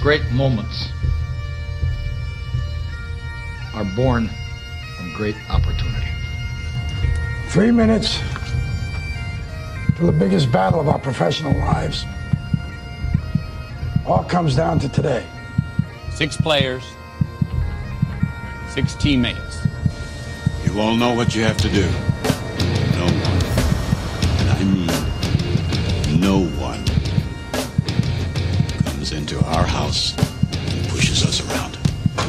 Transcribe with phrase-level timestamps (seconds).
[0.00, 0.88] Great moments
[3.74, 4.30] are born
[4.96, 6.08] from great opportunity.
[7.48, 8.18] Three minutes
[9.96, 12.06] to the biggest battle of our professional lives.
[14.06, 15.26] All comes down to today.
[16.14, 16.82] Six players,
[18.70, 19.66] six teammates.
[20.64, 22.09] You all know what you have to do.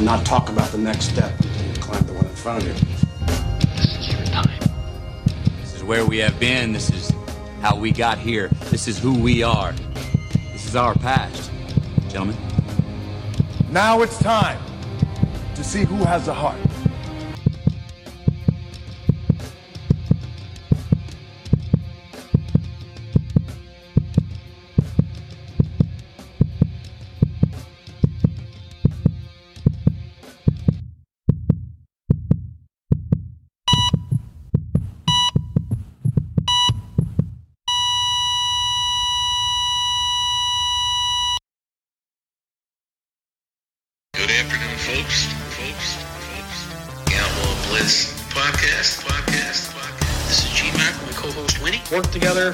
[0.02, 2.74] Not talk about the next step until you climb the one in front of you.
[3.76, 4.58] This is your time.
[5.60, 6.72] This is where we have been.
[6.72, 7.12] This is
[7.60, 8.48] how we got here.
[8.70, 9.72] This is who we are.
[10.52, 11.52] This is our past.
[12.08, 12.36] Gentlemen.
[13.70, 14.60] Now it's time
[15.54, 16.58] to see who has a heart.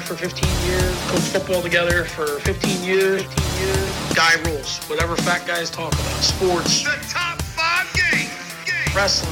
[0.09, 3.21] For 15 years, coached football together for 15 years.
[3.21, 4.13] 15 years.
[4.17, 4.81] Guy rules.
[4.89, 6.17] Whatever fat guys talk about.
[6.25, 8.33] Sports, The top five games.
[8.65, 8.89] Game.
[8.97, 9.29] wrestling,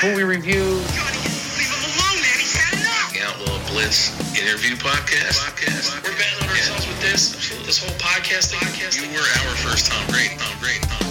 [0.00, 0.80] movie reviews.
[0.80, 2.40] Leave him alone, man.
[2.40, 3.12] He's had enough.
[3.12, 5.36] The Outlaw Blitz interview podcast.
[5.44, 6.00] Podcast.
[6.00, 7.36] We're betting on ourselves with this.
[7.68, 8.64] This whole podcasting.
[8.96, 10.40] You were our first Tom Brady.
[10.40, 10.80] Tom Brady.
[10.88, 11.09] Tom Brady.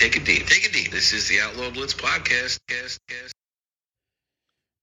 [0.00, 0.46] Take a deep.
[0.46, 0.90] Take a deep.
[0.90, 2.58] This is the Outlaw Blitz podcast.
[2.66, 3.34] Cast, cast.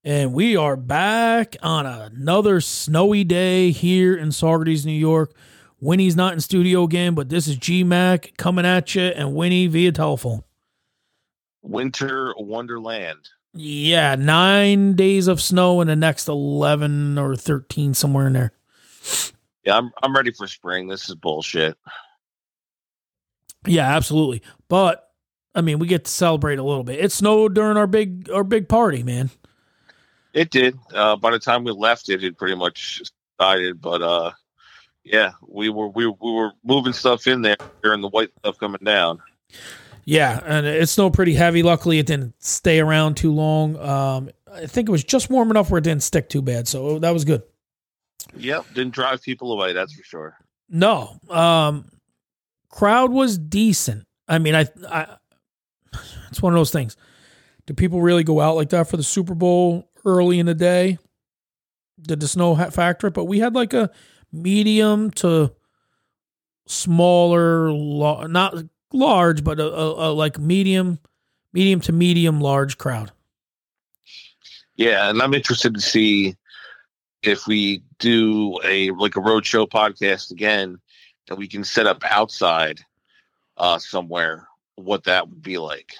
[0.03, 5.33] And we are back on another snowy day here in Saugerties, New York.
[5.81, 9.65] Winnie's not in studio again, but this is G Mac coming at you and Winnie
[9.65, 10.43] via telephone.
[11.63, 13.27] Winter Wonderland.
[13.55, 18.51] Yeah, nine days of snow and the next 11 or 13, somewhere in there.
[19.65, 20.87] Yeah, I'm I'm ready for spring.
[20.87, 21.75] This is bullshit.
[23.65, 24.43] Yeah, absolutely.
[24.69, 25.06] But
[25.57, 27.03] I mean, we get to celebrate a little bit.
[27.03, 29.31] It snowed during our big our big party, man.
[30.31, 30.77] It did.
[30.93, 33.01] Uh, by the time we left, it had pretty much
[33.39, 33.81] died.
[33.81, 34.31] But uh,
[35.03, 38.81] yeah, we were we, we were moving stuff in there during the white stuff coming
[38.83, 39.19] down.
[40.05, 41.63] Yeah, and it snowed pretty heavy.
[41.63, 43.77] Luckily, it didn't stay around too long.
[43.77, 46.99] Um, I think it was just warm enough where it didn't stick too bad, so
[46.99, 47.41] that was good.
[48.35, 49.73] Yep, didn't drive people away.
[49.73, 50.37] That's for sure.
[50.69, 51.89] No, um,
[52.69, 54.05] crowd was decent.
[54.27, 55.17] I mean, I, I,
[56.29, 56.97] it's one of those things.
[57.65, 60.97] Do people really go out like that for the Super Bowl early in the day?
[62.01, 63.13] Did the snow factor it?
[63.13, 63.91] But we had like a
[64.31, 65.53] medium to
[66.67, 67.71] smaller,
[68.27, 68.55] not
[68.93, 70.99] large, but a, a, a like medium,
[71.53, 73.11] medium to medium large crowd.
[74.75, 76.35] Yeah, and I'm interested to see
[77.23, 80.77] if we do a like a roadshow podcast again,
[81.29, 82.79] and we can set up outside
[83.57, 84.47] uh somewhere.
[84.75, 85.95] What that would be like.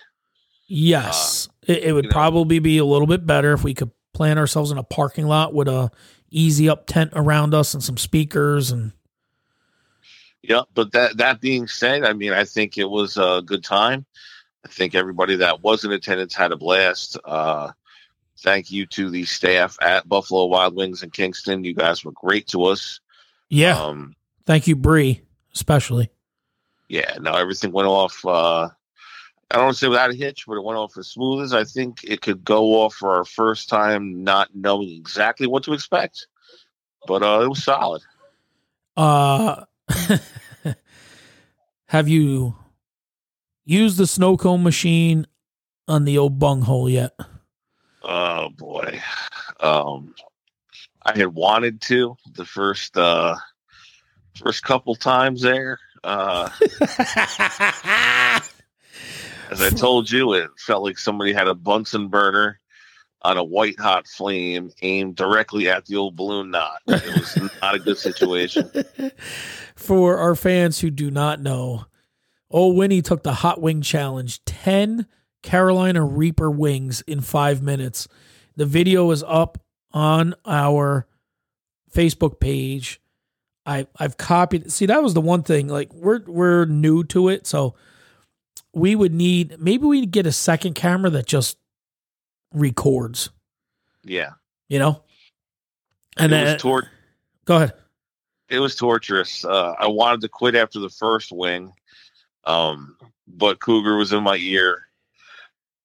[0.67, 2.13] Yes, it, it would you know.
[2.13, 5.53] probably be a little bit better if we could plant ourselves in a parking lot
[5.53, 5.91] with a
[6.29, 8.91] easy up tent around us and some speakers and
[10.41, 14.05] Yeah, but that that being said, I mean, I think it was a good time.
[14.65, 17.17] I think everybody that was in attendance had a blast.
[17.23, 17.71] Uh,
[18.39, 21.63] thank you to the staff at Buffalo Wild Wings in Kingston.
[21.63, 22.99] You guys were great to us.
[23.49, 23.79] yeah.
[23.79, 25.21] Um, thank you, Bree,
[25.53, 26.09] especially.
[26.89, 28.25] yeah, no, everything went off.
[28.25, 28.69] Uh,
[29.49, 31.53] I don't want to say without a hitch, but it went off as smooth as
[31.53, 35.73] I think it could go off for our first time, not knowing exactly what to
[35.73, 36.27] expect.
[37.07, 38.01] But uh, it was solid.
[38.97, 39.63] Uh,
[41.87, 42.55] have you
[43.63, 45.27] used the snow cone machine
[45.87, 47.17] on the old bunghole yet?
[48.03, 49.01] Oh boy.
[49.59, 50.13] Um
[51.03, 53.35] I had wanted to the first uh
[54.35, 55.79] first couple times there.
[56.03, 56.49] Uh
[59.51, 62.59] as I told you, it felt like somebody had a Bunsen burner
[63.21, 66.77] on a white hot flame aimed directly at the old balloon knot.
[66.87, 68.69] It was not a good situation.
[69.75, 71.85] For our fans who do not know,
[72.49, 75.07] old Winnie took the hot wing challenge 10
[75.43, 78.07] Carolina Reaper wings in five minutes.
[78.55, 79.57] The video is up
[79.91, 81.07] on our
[81.93, 83.01] Facebook page.
[83.65, 84.71] I I've copied.
[84.71, 85.67] See, that was the one thing.
[85.67, 87.75] Like we're we're new to it, so
[88.77, 91.57] we would need maybe we get a second camera that just
[92.53, 93.29] records.
[94.03, 94.31] Yeah.
[94.69, 95.03] You know.
[96.17, 96.89] And it then was tor-
[97.45, 97.73] go ahead.
[98.49, 99.43] it was torturous.
[99.43, 101.73] Uh, I wanted to quit after the first wing,
[102.45, 102.97] um,
[103.27, 104.83] but Cougar was in my ear.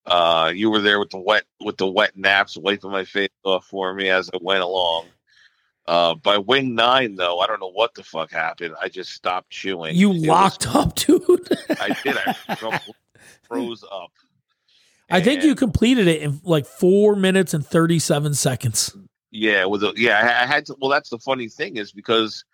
[0.07, 3.67] Uh, you were there with the wet with the wet naps, wiping my face off
[3.67, 5.07] for me as I went along.
[5.87, 8.75] Uh, by wing nine, though, I don't know what the fuck happened.
[8.81, 9.97] I just stopped chewing.
[9.97, 11.49] You It was- locked up, dude.
[11.81, 12.17] I did.
[12.49, 12.81] I
[13.43, 14.11] froze up.
[15.11, 18.97] I think you completed it in like four minutes and thirty seven seconds.
[19.31, 20.77] Yeah, with a yeah, I, I had to.
[20.81, 22.45] Well, that's the funny thing is because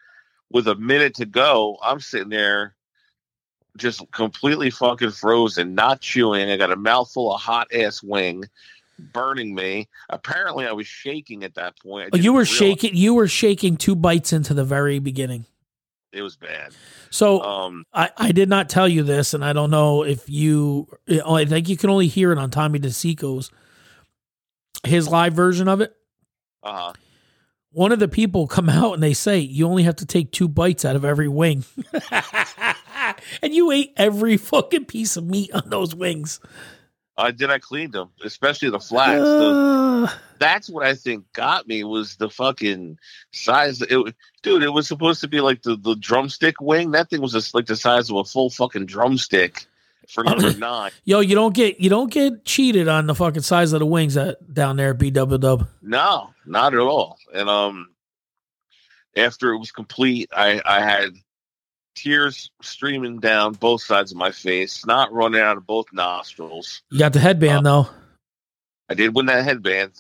[0.51, 2.75] with a minute to go, I'm sitting there
[3.77, 6.51] just completely fucking frozen, not chewing.
[6.51, 8.43] I got a mouthful of hot ass wing
[8.99, 9.89] burning me.
[10.11, 12.11] Apparently, I was shaking at that point.
[12.13, 12.97] Oh, you were realize shaking.
[12.97, 15.47] You were shaking two bites into the very beginning.
[16.13, 16.73] It was bad.
[17.11, 20.89] So Um, I, I did not tell you this, and I don't know if you.
[21.27, 23.51] I think you can only hear it on Tommy DeSico's
[24.87, 25.95] his live version of it.
[26.63, 26.93] uh, huh.
[27.71, 30.49] One of the people come out and they say you only have to take two
[30.49, 31.65] bites out of every wing,
[33.43, 36.41] and you ate every fucking piece of meat on those wings.
[37.19, 37.51] I did.
[37.51, 39.23] I cleaned them, especially the flats.
[39.23, 42.99] The, that's what I think got me was the fucking
[43.33, 43.83] size.
[43.83, 46.93] It, dude, it was supposed to be like the, the drumstick wing.
[46.93, 49.67] That thing was just like the size of a full fucking drumstick
[50.09, 50.93] for number nine.
[51.05, 54.15] yo, you don't get you don't get cheated on the fucking size of the wings
[54.15, 55.67] that down there at B Double Dub.
[55.83, 57.19] No, not at all.
[57.35, 57.89] And um,
[59.17, 61.15] after it was complete, I I had
[61.99, 66.83] tears streaming down both sides of my face, not running out of both nostrils.
[66.91, 67.89] You got the headband though.
[68.89, 69.93] I did win that headband,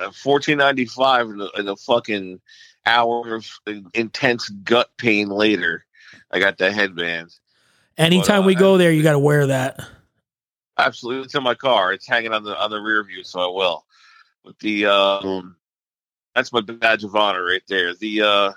[0.00, 2.40] uh, fourteen ninety five, and a, fucking
[2.86, 3.46] hour of
[3.92, 5.84] intense gut pain later.
[6.30, 7.34] I got that headband.
[7.98, 9.80] Anytime uh, we go there, you got to wear that.
[10.78, 11.92] Absolutely, it's in my car.
[11.92, 13.84] It's hanging on the on the rear view, so I will.
[14.42, 15.56] But the um,
[16.34, 17.94] that's my badge of honor right there.
[17.94, 18.52] The uh,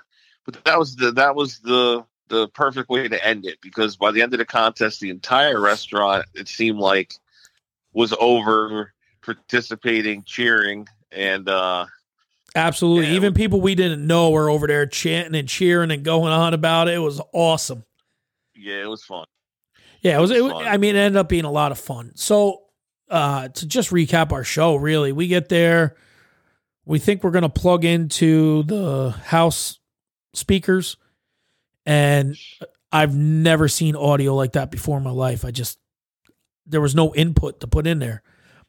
[0.46, 4.10] but that was the that was the the perfect way to end it because by
[4.10, 7.14] the end of the contest, the entire restaurant it seemed like
[7.92, 8.92] was over
[9.22, 11.86] participating, cheering, and uh,
[12.56, 13.06] Absolutely.
[13.06, 16.54] Yeah, Even people we didn't know were over there chanting and cheering and going on
[16.54, 16.94] about it.
[16.94, 17.84] It was awesome.
[18.54, 19.26] yeah, it was fun.
[20.00, 20.30] Yeah, it was.
[20.30, 20.66] It, was- Fun.
[20.66, 22.12] I mean, it ended up being a lot of fun.
[22.14, 22.62] So,
[23.10, 25.96] uh, to just recap our show, really, we get there.
[26.84, 29.78] We think we're going to plug into the house
[30.34, 30.96] speakers,
[31.86, 32.36] and
[32.92, 35.44] I've never seen audio like that before in my life.
[35.44, 35.78] I just
[36.66, 38.22] there was no input to put in there.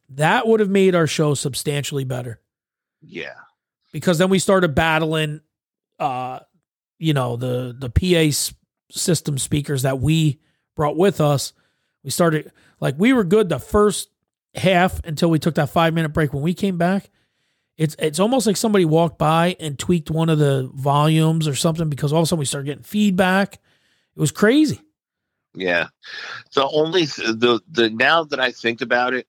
[0.10, 2.40] That would have made our show substantially better
[3.02, 3.36] Yeah,
[3.92, 5.42] because then we started battling
[6.00, 6.40] uh
[7.00, 8.36] you know the the PA
[8.92, 10.40] system speakers that we
[10.76, 11.54] brought with us
[12.04, 14.10] we started like we were good the first
[14.54, 17.10] half until we took that 5 minute break when we came back
[17.78, 21.90] it's it's almost like somebody walked by and tweaked one of the volumes or something
[21.90, 24.82] because all of a sudden we started getting feedback it was crazy
[25.56, 25.88] yeah.
[26.54, 29.28] The only th- the the now that I think about it,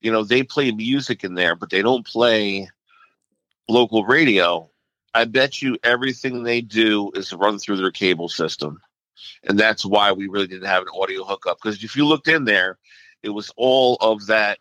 [0.00, 2.68] you know, they play music in there, but they don't play
[3.68, 4.70] local radio.
[5.14, 8.80] I bet you everything they do is run through their cable system.
[9.44, 11.58] And that's why we really didn't have an audio hookup.
[11.62, 12.78] Because if you looked in there,
[13.22, 14.58] it was all of that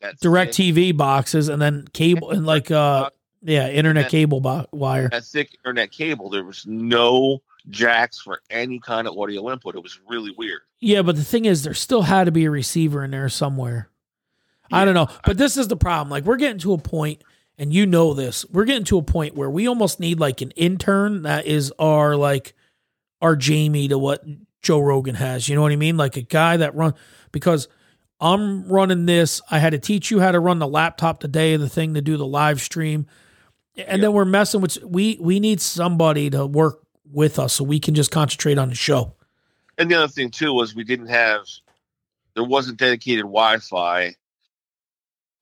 [0.00, 3.10] that DirecTV boxes and then cable and like uh
[3.42, 4.08] yeah internet Yeah.
[4.10, 6.30] cable bo- wire that thick internet cable.
[6.30, 9.74] There was no jacks for any kind of audio input.
[9.76, 10.60] It was really weird.
[10.80, 13.90] Yeah, but the thing is, there still had to be a receiver in there somewhere.
[14.72, 15.08] I don't know.
[15.24, 16.08] But this is the problem.
[16.10, 17.22] Like, we're getting to a point,
[17.58, 20.50] and you know this, we're getting to a point where we almost need like an
[20.52, 22.54] intern that is our, like,
[23.20, 24.24] our Jamie to what
[24.62, 25.48] Joe Rogan has.
[25.48, 25.96] You know what I mean?
[25.96, 26.94] Like a guy that run,
[27.32, 27.68] because
[28.20, 29.40] I'm running this.
[29.50, 32.16] I had to teach you how to run the laptop today, the thing to do
[32.16, 33.06] the live stream.
[33.76, 36.80] And then we're messing with, we, we need somebody to work
[37.12, 39.14] with us so we can just concentrate on the show.
[39.78, 41.46] And the other thing too was we didn't have
[42.34, 44.14] there wasn't dedicated Wi-Fi.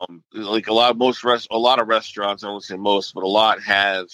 [0.00, 3.14] Um, like a lot of most rest a lot of restaurants, I won't say most,
[3.14, 4.06] but a lot have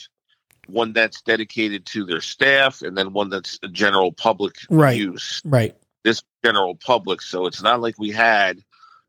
[0.68, 4.96] one that's dedicated to their staff and then one that's general public Right.
[4.96, 5.42] use.
[5.44, 5.76] Right.
[6.04, 8.62] This general public, so it's not like we had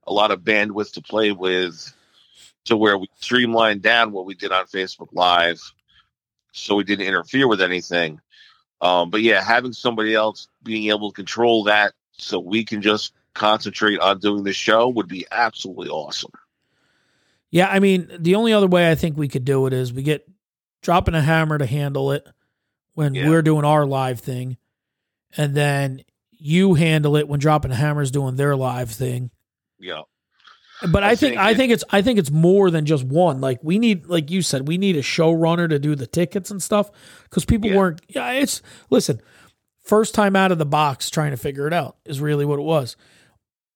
[0.06, 1.92] a lot of bandwidth to play with
[2.66, 5.60] to where we streamlined down what we did on Facebook Live
[6.52, 8.20] so we didn't interfere with anything.
[8.80, 13.14] Um, but yeah, having somebody else being able to control that so we can just
[13.34, 16.32] concentrate on doing the show would be absolutely awesome.
[17.50, 20.04] Yeah, I mean, the only other way I think we could do it is we
[20.04, 20.28] get
[20.82, 22.28] dropping a hammer to handle it
[22.94, 23.30] when Yeah.
[23.30, 24.58] we're doing our live thing,
[25.36, 26.04] and then
[26.46, 29.32] You handle it when dropping the hammers doing their live thing.
[29.80, 30.02] Yeah.
[30.92, 33.06] But I, I think, think I it- think it's I think it's more than just
[33.06, 33.40] one.
[33.40, 36.62] Like we need, like you said, we need a showrunner to do the tickets and
[36.62, 36.92] stuff
[37.24, 37.78] because people Yeah.
[37.78, 38.02] weren't.
[38.10, 39.22] Yeah, it's listen.
[39.84, 42.64] First time out of the box, trying to figure it out is really what it
[42.64, 42.98] was.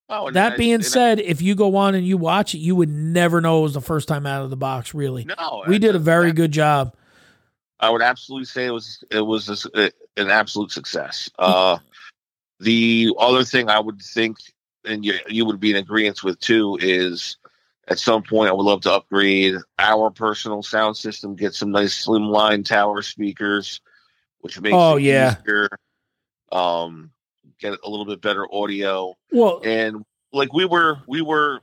[0.09, 2.57] Oh, That I- being and I- said, if you go on and you watch it,
[2.59, 4.93] you would never know it was the first time out of the box.
[4.93, 6.93] Really, no, we did a very good job.
[7.79, 11.29] I would absolutely say it was it was a a- an absolute success.
[11.37, 11.77] Uh,
[12.59, 14.37] the other thing I would think,
[14.85, 17.37] and you you would be in agreement with too, is
[17.87, 22.05] at some point I would love to upgrade our personal sound system, get some nice
[22.05, 23.81] slimline tower speakers,
[24.39, 25.35] which makes Oh, it yeah.
[25.41, 25.69] easier.
[26.51, 27.11] Um,
[27.59, 31.61] get a little bit better audio Well, and like we were we were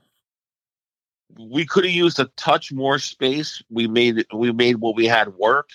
[1.39, 5.29] we could have used a touch more space we made we made what we had
[5.35, 5.71] work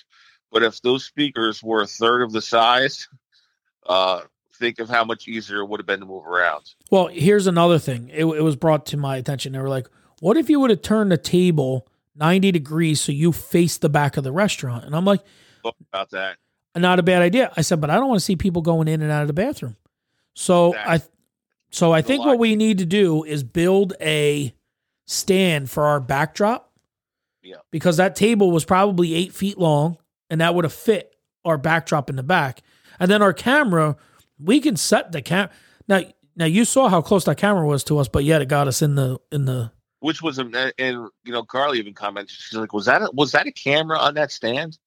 [0.51, 3.07] but if those speakers were a third of the size
[3.87, 4.21] uh
[4.59, 7.79] think of how much easier it would have been to move around Well, here's another
[7.79, 8.09] thing.
[8.09, 9.53] It, it was brought to my attention.
[9.53, 9.87] They were like,
[10.19, 14.17] "What if you would have turned the table 90 degrees so you face the back
[14.17, 15.21] of the restaurant?" And I'm like,
[15.63, 16.37] Thought about that
[16.75, 19.01] "Not a bad idea." I said, "But I don't want to see people going in
[19.01, 19.75] and out of the bathroom."
[20.33, 21.01] So I,
[21.69, 24.53] so I think what we need to do is build a
[25.05, 26.71] stand for our backdrop.
[27.41, 27.57] Yeah.
[27.71, 29.97] Because that table was probably eight feet long,
[30.29, 32.61] and that would have fit our backdrop in the back.
[32.99, 33.97] And then our camera,
[34.39, 35.49] we can set the cam.
[35.87, 36.01] Now,
[36.35, 38.81] now you saw how close that camera was to us, but yet it got us
[38.81, 39.71] in the in the.
[39.99, 40.43] which was a,
[40.79, 43.97] and you know carly even commented she's like was that a, was that a camera
[43.99, 44.77] on that stand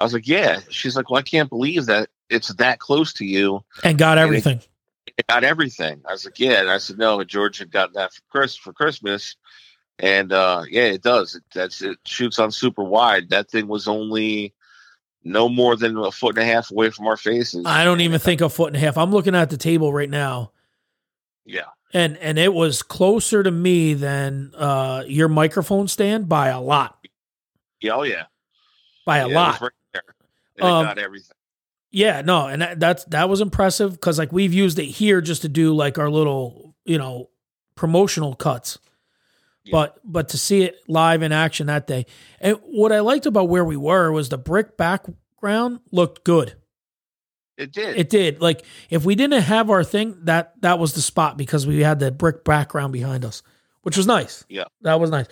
[0.00, 3.26] i was like yeah she's like well i can't believe that it's that close to
[3.26, 4.60] you And got And it- everything.
[5.18, 6.00] it got everything.
[6.08, 6.60] I was like, yeah.
[6.62, 9.36] And I said, no, George had gotten that for Chris for Christmas.
[9.98, 11.34] And uh yeah, it does.
[11.34, 13.28] It that's it shoots on super wide.
[13.28, 14.54] That thing was only
[15.24, 17.64] no more than a foot and a half away from our faces.
[17.66, 18.96] I don't even think a foot and a half.
[18.98, 20.52] I'm looking at the table right now,
[21.44, 21.62] Yeah.
[21.92, 26.98] and and it was closer to me than uh your microphone stand by a lot,
[27.80, 28.24] Yeah, oh yeah.
[29.06, 29.60] by Yeah, a it was lot.
[29.60, 30.02] right there.
[30.58, 31.36] And Um, it got everything.
[31.90, 35.42] Yeah, no, and that, that's that was impressive because like we've used it here just
[35.42, 37.30] to do like our little you know
[37.76, 38.78] promotional cuts,
[39.70, 42.06] but but to see it live in action that day,
[42.40, 46.54] and what I liked about where we were was the brick background looked good.
[47.56, 47.96] It did.
[47.96, 48.40] It did.
[48.40, 52.00] Like if we didn't have our thing, that that was the spot because we had
[52.00, 53.42] the brick background behind us,
[53.82, 54.44] which was nice.
[54.48, 54.64] Yeah.
[54.82, 55.26] That was nice.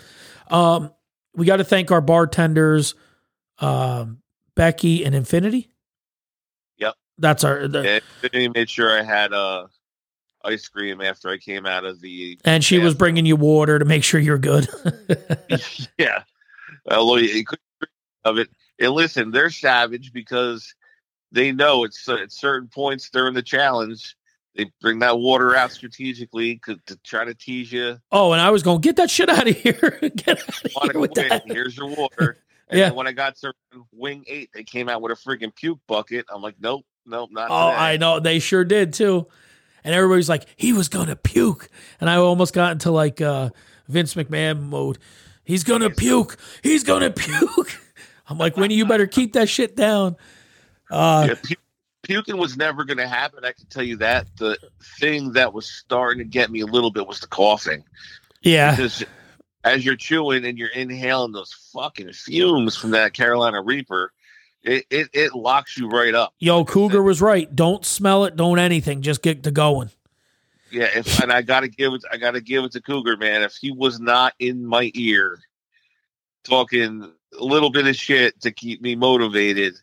[0.51, 0.93] Um,
[1.35, 2.95] we got to thank our bartenders,
[3.59, 4.19] um,
[4.55, 5.71] Becky and Infinity.
[6.79, 6.95] Yep.
[7.19, 7.67] That's our.
[7.67, 9.67] The, Infinity made sure I had uh
[10.45, 13.85] ice cream after I came out of the and she was bringing you water to
[13.85, 14.69] make sure you're good.
[15.99, 16.23] yeah.
[16.91, 17.59] Although you could
[18.25, 18.49] of it.
[18.79, 20.75] And listen, they're savage because
[21.31, 24.17] they know it's at certain points during the challenge
[24.55, 27.99] they bring that water out strategically to try to tease you.
[28.11, 29.99] oh, and I was going get that shit out of here.
[30.17, 31.43] get out of here with that.
[31.47, 32.39] Here's your water.
[32.69, 32.91] And Yeah.
[32.91, 33.53] when I got to
[33.93, 36.27] wing eight, they came out with a freaking puke bucket.
[36.29, 37.49] I'm like, nope, nope, not.
[37.51, 37.83] Oh, today.
[37.83, 39.27] I know they sure did too.
[39.85, 41.69] And everybody's like, he was gonna puke,
[42.01, 43.51] and I almost got into like uh,
[43.89, 44.99] Vince McMahon mode.
[45.45, 46.37] He's gonna puke.
[46.63, 47.79] He's gonna puke.
[48.29, 50.17] I'm like, Winnie, you better keep that shit down.
[50.91, 51.55] Uh, Yeah, pu-
[52.03, 53.45] puking was never going to happen.
[53.45, 54.27] I can tell you that.
[54.37, 54.57] The
[55.01, 57.83] thing that was starting to get me a little bit was the coughing.
[58.41, 59.05] yeah, Because
[59.65, 64.13] as you're chewing and you're inhaling those fucking fumes from that Carolina Reaper,
[64.63, 66.35] it, it, it locks you right up.
[66.39, 67.55] yo, Cougar was right.
[67.55, 68.37] Don't smell it.
[68.37, 69.03] Don't anything.
[69.03, 69.91] Just get to going.
[70.71, 73.43] Yeah, if, and I gotta give it, I gotta give it to Cougar, man.
[73.43, 75.39] If he was not in my ear,
[76.45, 79.75] talking a little bit of shit to keep me motivated,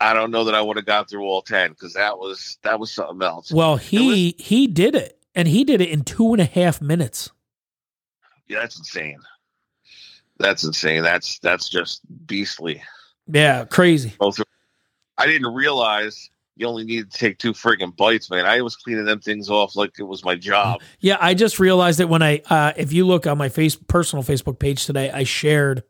[0.00, 2.80] I don't know that I would have got through all ten because that was that
[2.80, 3.52] was something else.
[3.52, 7.30] Well, he he did it, and he did it in two and a half minutes.
[8.48, 9.20] Yeah, that's insane.
[10.38, 11.02] That's insane.
[11.02, 12.82] That's that's just beastly.
[13.28, 14.14] Yeah, crazy.
[15.18, 18.46] I didn't realize you only need to take two friggin' bites, man.
[18.46, 20.80] I was cleaning them things off like it was my job.
[21.00, 24.22] Yeah, I just realized it when I, uh, if you look on my face personal
[24.22, 25.82] Facebook page today, I shared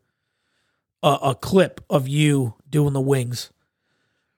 [1.03, 3.51] a, a clip of you doing the wings.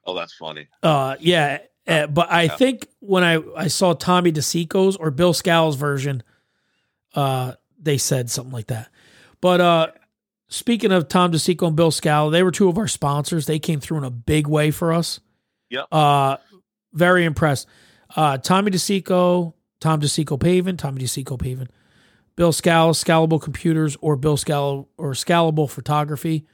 [0.06, 0.68] Oh, that's funny.
[0.84, 5.76] Uh, yeah, uh, but I think when I I saw Tommy DeSico's or Bill Scow's
[5.76, 6.24] version,
[7.16, 8.90] uh, they said something like that.
[9.42, 9.88] But uh,
[10.50, 13.46] speaking of Tom DeSico and Bill Scow, they were two of our sponsors.
[13.46, 15.22] They came through in a big way for us.
[15.70, 15.86] Yep.
[15.92, 16.38] Uh,
[16.92, 17.68] very impressed.
[18.16, 21.70] Uh, Tommy DeSico, Tom DeSico Pavin, Tommy DeSico Pavin,
[22.36, 26.46] Bill Scal, Scalable Computers, or Bill Scal or Scalable Photography,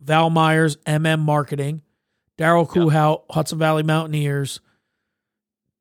[0.00, 1.82] Val Myers, MM Marketing,
[2.38, 4.60] Daryl Kuhout, Hudson Valley Mountaineers,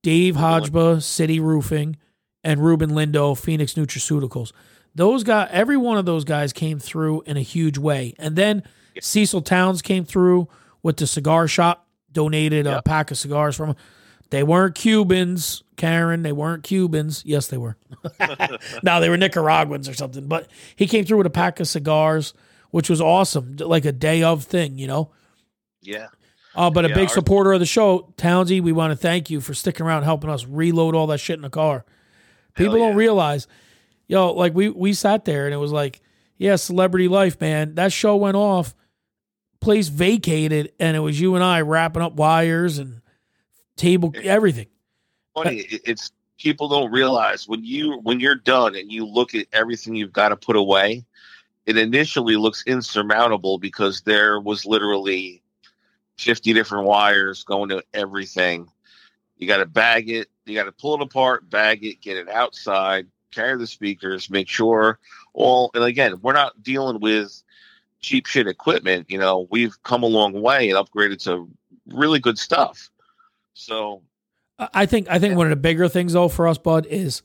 [0.02, 1.98] Dave Hodgeba, City Roofing,
[2.44, 4.52] and Ruben Lindo, Phoenix Nutraceuticals.
[4.96, 8.14] Those guys, every one of those guys came through in a huge way.
[8.20, 8.64] And then
[9.02, 10.48] Cecil Towns came through
[10.84, 13.70] with the cigar shop, donated a pack of cigars from.
[13.70, 13.76] them.
[14.30, 16.24] They weren't Cubans, Karen.
[16.24, 17.24] They weren't Cubans.
[17.26, 17.78] Yes, they were.
[18.84, 20.28] no, they were Nicaraguans or something.
[20.28, 22.34] But he came through with a pack of cigars,
[22.72, 25.12] which was awesome, like a day of thing, you know.
[25.82, 26.08] Yeah.
[26.56, 29.42] Uh, but a Yeah, big supporter of the show, Townsy, we want to thank you
[29.42, 31.84] for sticking around, helping us reload all that shit in the car.
[32.56, 33.48] People don't realize,
[34.08, 36.02] yo, like we we sat there and it was like,
[36.38, 37.76] yeah, celebrity life, man.
[37.76, 38.76] That show went off,
[39.60, 43.02] place vacated, and it was you and I wrapping up wires and
[43.76, 44.68] table everything.
[45.36, 45.66] funny.
[45.70, 50.14] It's people don't realize when you when you're done and you look at everything you've
[50.14, 51.06] got to put away.
[51.66, 55.42] It initially looks insurmountable because there was literally
[56.18, 58.68] fifty different wires going to everything.
[59.38, 60.28] You got to bag it.
[60.46, 64.48] You got to pull it apart, bag it, get it outside, carry the speakers, make
[64.48, 65.00] sure
[65.34, 65.72] all.
[65.74, 67.42] And again, we're not dealing with
[68.00, 69.10] cheap shit equipment.
[69.10, 71.50] You know, we've come a long way and upgraded to
[71.88, 72.90] really good stuff.
[73.54, 74.02] So
[74.60, 77.24] I think I think one of the bigger things though for us, Bud, is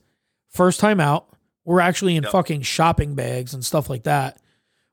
[0.49, 1.27] first time out.
[1.65, 4.41] We're actually in fucking shopping bags and stuff like that,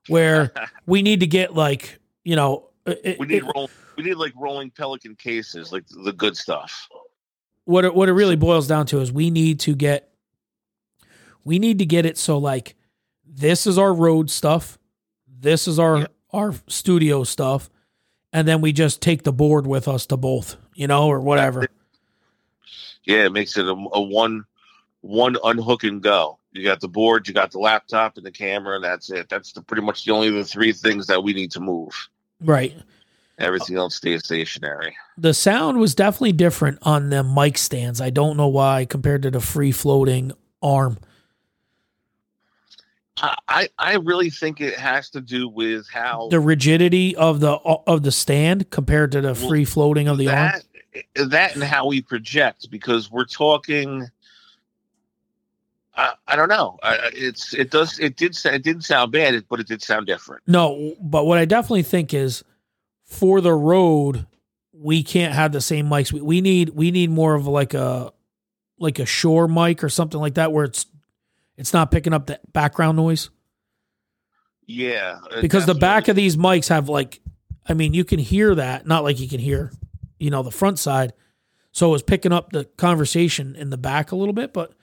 [0.07, 0.53] where
[0.85, 4.69] we need to get like you know it, we need roll, we need like rolling
[4.69, 6.87] pelican cases, like the good stuff.
[7.65, 10.11] what it, what it really boils down to is we need to get
[11.47, 12.75] we need to get it so like
[13.25, 14.77] this is our road stuff
[15.39, 17.69] this is our our studio stuff
[18.33, 21.67] and then we just take the board with us to both you know or whatever
[23.05, 24.43] Yeah, it makes it a, a one
[25.01, 26.37] one unhook and go.
[26.51, 29.29] You got the board, you got the laptop, and the camera, and that's it.
[29.29, 31.93] That's the, pretty much the only the three things that we need to move.
[32.41, 32.75] right
[33.39, 34.95] Everything else stays stationary.
[35.17, 39.31] the sound was definitely different on the mic stands i don't know why compared to
[39.31, 40.97] the free floating arm
[43.19, 48.03] I, I really think it has to do with how the rigidity of the of
[48.03, 50.51] the stand compared to the free floating of the arm
[51.15, 54.07] that that and how we project because we're talking.
[55.95, 56.77] I, I don't know.
[56.83, 60.43] I, it's it does it did it didn't sound bad, but it did sound different.
[60.47, 62.43] No, but what I definitely think is
[63.03, 64.27] for the road,
[64.71, 66.13] we can't have the same mics.
[66.13, 68.13] We, we need we need more of like a
[68.77, 70.85] like a Shure mic or something like that where it's
[71.57, 73.29] it's not picking up the background noise.
[74.65, 77.21] Yeah, Because the back of these mics have like
[77.69, 79.73] I mean, you can hear that, not like you can hear,
[80.19, 81.13] you know, the front side.
[81.71, 84.73] So it was picking up the conversation in the back a little bit, but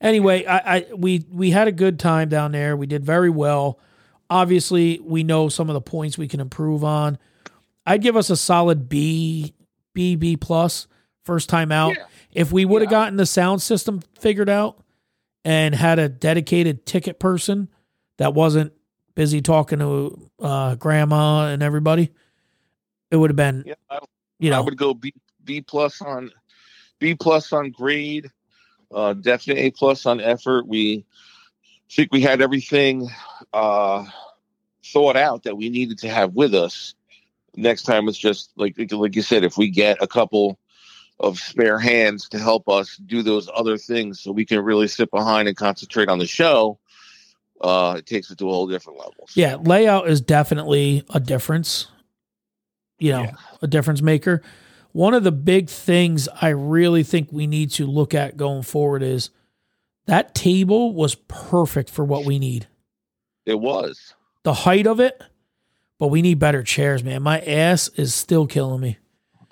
[0.00, 2.76] anyway, I, I we we had a good time down there.
[2.76, 3.78] We did very well.
[4.28, 7.18] Obviously, we know some of the points we can improve on.
[7.84, 9.54] I'd give us a solid B,
[9.92, 10.86] B, B plus
[11.24, 11.96] first time out.
[12.32, 14.78] If we would have gotten the sound system figured out
[15.44, 17.68] and had a dedicated ticket person
[18.18, 18.72] that wasn't
[19.14, 22.10] busy talking to uh, grandma and everybody,
[23.10, 23.98] it would have been, Yeah, I,
[24.38, 25.12] you know, I would go B
[25.44, 26.30] B plus on
[26.98, 28.30] B plus on grade,
[28.94, 30.66] uh, definite A plus on effort.
[30.66, 31.04] We
[31.90, 33.08] think we had everything
[33.52, 34.04] uh,
[34.84, 36.94] thought out that we needed to have with us.
[37.56, 40.58] Next time it's just like like you said, if we get a couple
[41.20, 45.10] of spare hands to help us do those other things, so we can really sit
[45.10, 46.78] behind and concentrate on the show.
[47.60, 49.28] Uh, it takes it to a whole different level.
[49.34, 51.88] Yeah, layout is definitely a difference.
[52.98, 53.30] You know,
[53.62, 54.42] a difference maker.
[54.92, 59.02] One of the big things I really think we need to look at going forward
[59.02, 59.30] is
[60.06, 62.66] that table was perfect for what we need.
[63.46, 64.14] It was.
[64.42, 65.22] The height of it,
[65.98, 67.22] but we need better chairs, man.
[67.22, 68.98] My ass is still killing me.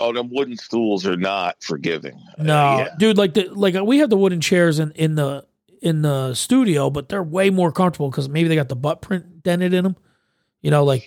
[0.00, 2.20] Oh, them wooden stools are not forgiving.
[2.38, 5.44] No, dude, like the like we have the wooden chairs in in the
[5.82, 9.42] in the studio, but they're way more comfortable because maybe they got the butt print
[9.42, 9.96] dented in them.
[10.62, 11.04] You know, like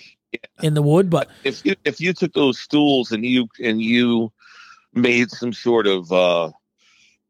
[0.62, 1.10] in the wood.
[1.10, 4.32] But if you if you took those stools and you and you
[4.94, 6.52] made some sort of uh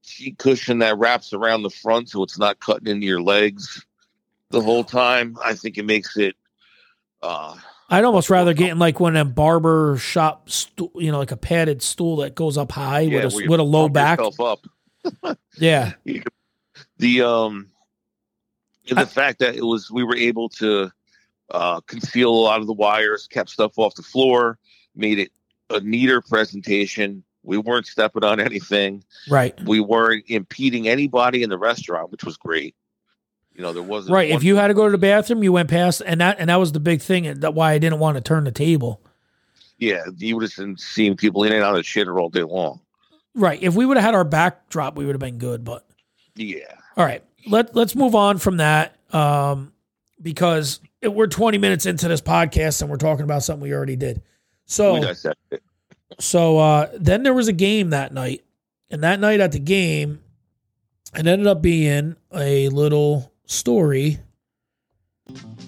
[0.01, 3.85] seat cushion that wraps around the front so it's not cutting into your legs
[4.49, 6.35] the whole time, I think it makes it
[7.21, 7.55] uh
[7.91, 11.31] I'd almost rather get in like one of them barber shop, stu- you know, like
[11.31, 14.19] a padded stool that goes up high yeah, with a with a low back.
[14.39, 14.65] up.
[15.57, 15.93] Yeah,
[16.97, 17.69] the um
[18.87, 20.91] the fact that it was we were able to
[21.49, 24.57] uh conceal a lot of the wires kept stuff off the floor
[24.95, 25.31] made it
[25.69, 27.23] a neater presentation.
[27.43, 29.03] We weren't stepping on anything.
[29.29, 32.75] Right, we weren't impeding anybody in the restaurant which was great
[33.61, 34.31] you know there wasn't right.
[34.31, 36.55] If you had to go to the bathroom, you went past, and that and that
[36.55, 37.27] was the big thing.
[37.27, 38.99] and That why I didn't want to turn the table.
[39.77, 42.79] yeah you would have seeing people in and out of the shitter all day long
[43.35, 43.61] right.
[43.61, 45.63] If we would have had our backdrop, we would have been good.
[45.63, 45.85] But
[46.35, 46.73] Yeah.
[46.97, 49.73] all right, let let's move on from that um,
[50.19, 53.95] because it, we're 20 minutes into this podcast and we're talking about something we already
[53.95, 54.23] did.
[54.65, 55.61] So We dissect it.
[56.19, 58.43] So uh, then there was a game that night,
[58.89, 60.21] and that night at the game,
[61.15, 64.19] it ended up being a little story.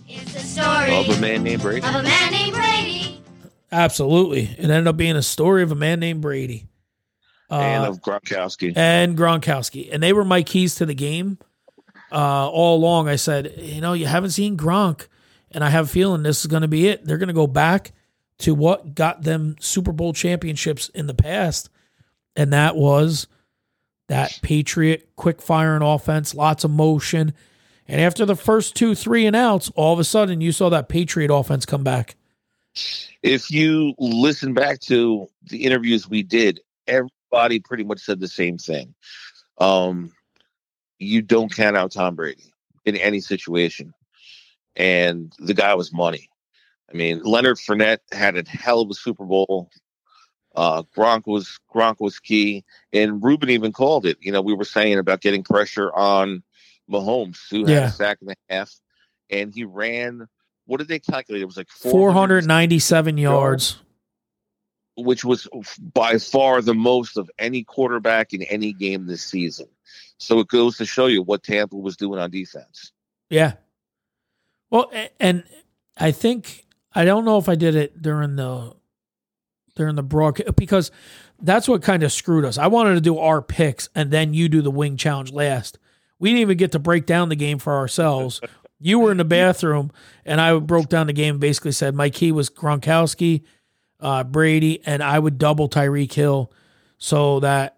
[0.08, 1.86] It's a story Of a man named Brady.
[1.86, 3.22] of a man named Brady.
[3.72, 6.68] Absolutely, it ended up being a story of a man named Brady
[7.50, 8.74] uh, and of Gronkowski.
[8.76, 11.38] and Gronkowski, and they were my keys to the game.
[12.12, 15.08] Uh, all along, I said, you know, you haven't seen Gronk,
[15.52, 17.04] and I have a feeling this is going to be it.
[17.04, 17.92] They're going to go back
[18.40, 21.70] to what got them Super Bowl championships in the past,
[22.36, 23.26] and that was
[24.08, 27.34] that Patriot quick firing offense, lots of motion.
[27.88, 30.90] And after the first two, three and outs, all of a sudden you saw that
[30.90, 32.16] Patriot offense come back.
[33.22, 38.58] if you listen back to the interviews we did, everybody pretty much said the same
[38.58, 38.94] thing.
[39.60, 40.12] Um,
[41.00, 42.52] you don't count out Tom Brady
[42.86, 43.94] in any situation,
[44.76, 46.30] and the guy was money.
[46.92, 49.70] I mean, Leonard Fournette had a hell of a Super Bowl.
[50.56, 54.18] Uh, Gronk was Gronk was key, and Ruben even called it.
[54.22, 56.44] You know, we were saying about getting pressure on
[56.92, 58.72] Mahomes, who had a sack and a half,
[59.30, 60.28] and he ran.
[60.66, 61.42] What did they calculate?
[61.42, 63.80] It was like 497 yards.
[64.96, 65.48] which was
[65.80, 69.68] by far the most of any quarterback in any game this season.
[70.18, 72.92] So it goes to show you what Tampa was doing on defense.
[73.30, 73.54] Yeah.
[74.70, 75.44] Well, and
[75.98, 78.76] I think I don't know if I did it during the
[79.76, 80.92] during the broadcast because
[81.42, 82.58] that's what kind of screwed us.
[82.58, 85.80] I wanted to do our picks and then you do the wing challenge last.
[86.24, 88.40] We didn't even get to break down the game for ourselves.
[88.80, 89.92] you were in the bathroom
[90.26, 93.44] and I broke down the game and basically said my key was Gronkowski,
[94.00, 96.50] uh, Brady, and I would double Tyreek Hill
[96.98, 97.78] so that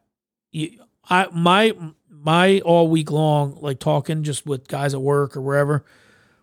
[0.52, 0.80] you,
[1.10, 1.74] I my
[2.10, 5.84] my all week long like talking just with guys at work or wherever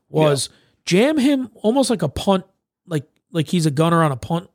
[0.08, 0.48] was
[0.84, 2.44] jam him almost like a punt
[2.86, 4.50] like like he's a gunner on a punt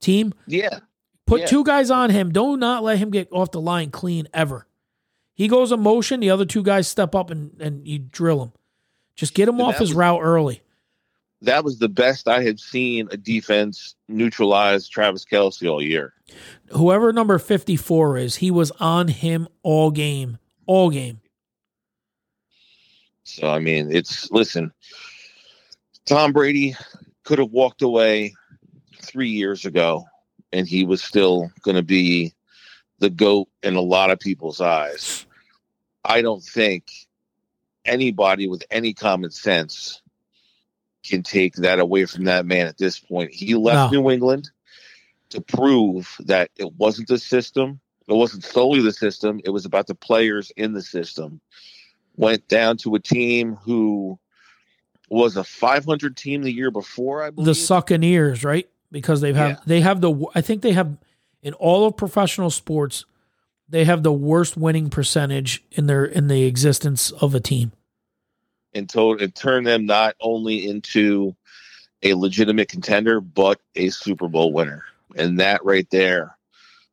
[0.00, 0.80] team Yeah.
[1.26, 1.46] put Yeah.
[1.46, 4.66] two guys on him do not let him get off the line clean ever
[5.34, 8.52] he goes in motion the other two guys step up and and you drill him
[9.16, 10.62] just get him And off his was- route early
[11.42, 16.14] That was the best I had seen a defense neutralize Travis Kelce all year.
[16.70, 21.20] whoever number 54 is he was on him all game all game
[23.24, 24.72] So I mean, it's listen.
[26.06, 26.76] Tom Brady
[27.24, 28.34] could have walked away
[29.00, 30.04] three years ago,
[30.52, 32.34] and he was still going to be
[32.98, 35.26] the goat in a lot of people's eyes.
[36.04, 36.90] I don't think
[37.84, 40.00] anybody with any common sense
[41.04, 43.30] can take that away from that man at this point.
[43.32, 44.00] He left No.
[44.02, 44.50] New England
[45.30, 47.80] to prove that it wasn't the system.
[48.08, 49.40] It wasn't solely the system.
[49.44, 51.40] It was about the players in the system
[52.16, 54.18] went down to a team who
[55.10, 57.46] was a 500 team the year before, I believe.
[57.46, 58.68] the Succaneers, right?
[58.92, 59.56] Because they've have Yeah.
[59.66, 60.96] they have the I think they have
[61.44, 63.04] in all of professional sports
[63.68, 67.72] they have the worst winning percentage in their in the existence of a team.
[68.74, 71.34] and told and turned them not only into
[72.02, 74.84] a legitimate contender but a Super Bowl winner.
[75.16, 76.36] And that right there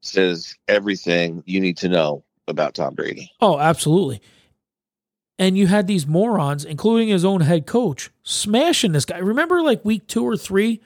[0.01, 3.31] says everything you need to know about Tom Brady.
[3.41, 4.21] Oh, absolutely.
[5.39, 9.17] And you had these morons, including his own head coach, smashing this guy.
[9.17, 10.81] Remember, like week two or three,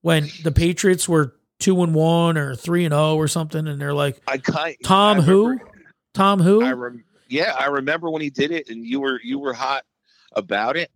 [0.00, 3.94] when the Patriots were two and one or three and zero or something, and they're
[3.94, 5.44] like, I kind Tom I who?
[5.46, 5.70] remember-
[6.14, 6.64] Tom who?
[6.64, 9.84] I rem- yeah, I remember when he did it and you were you were hot
[10.32, 10.90] about it.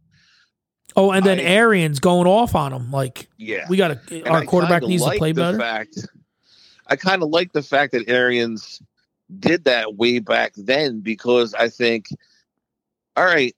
[0.96, 3.66] oh, and then I- Arians going off on him, like Yeah.
[3.68, 4.22] we got to.
[4.28, 5.56] Our I quarterback needs to play better.
[5.58, 5.98] Fact,
[6.88, 8.82] I kind of like the fact that Arians
[9.38, 12.08] did that way back then because I think,
[13.16, 13.54] all right,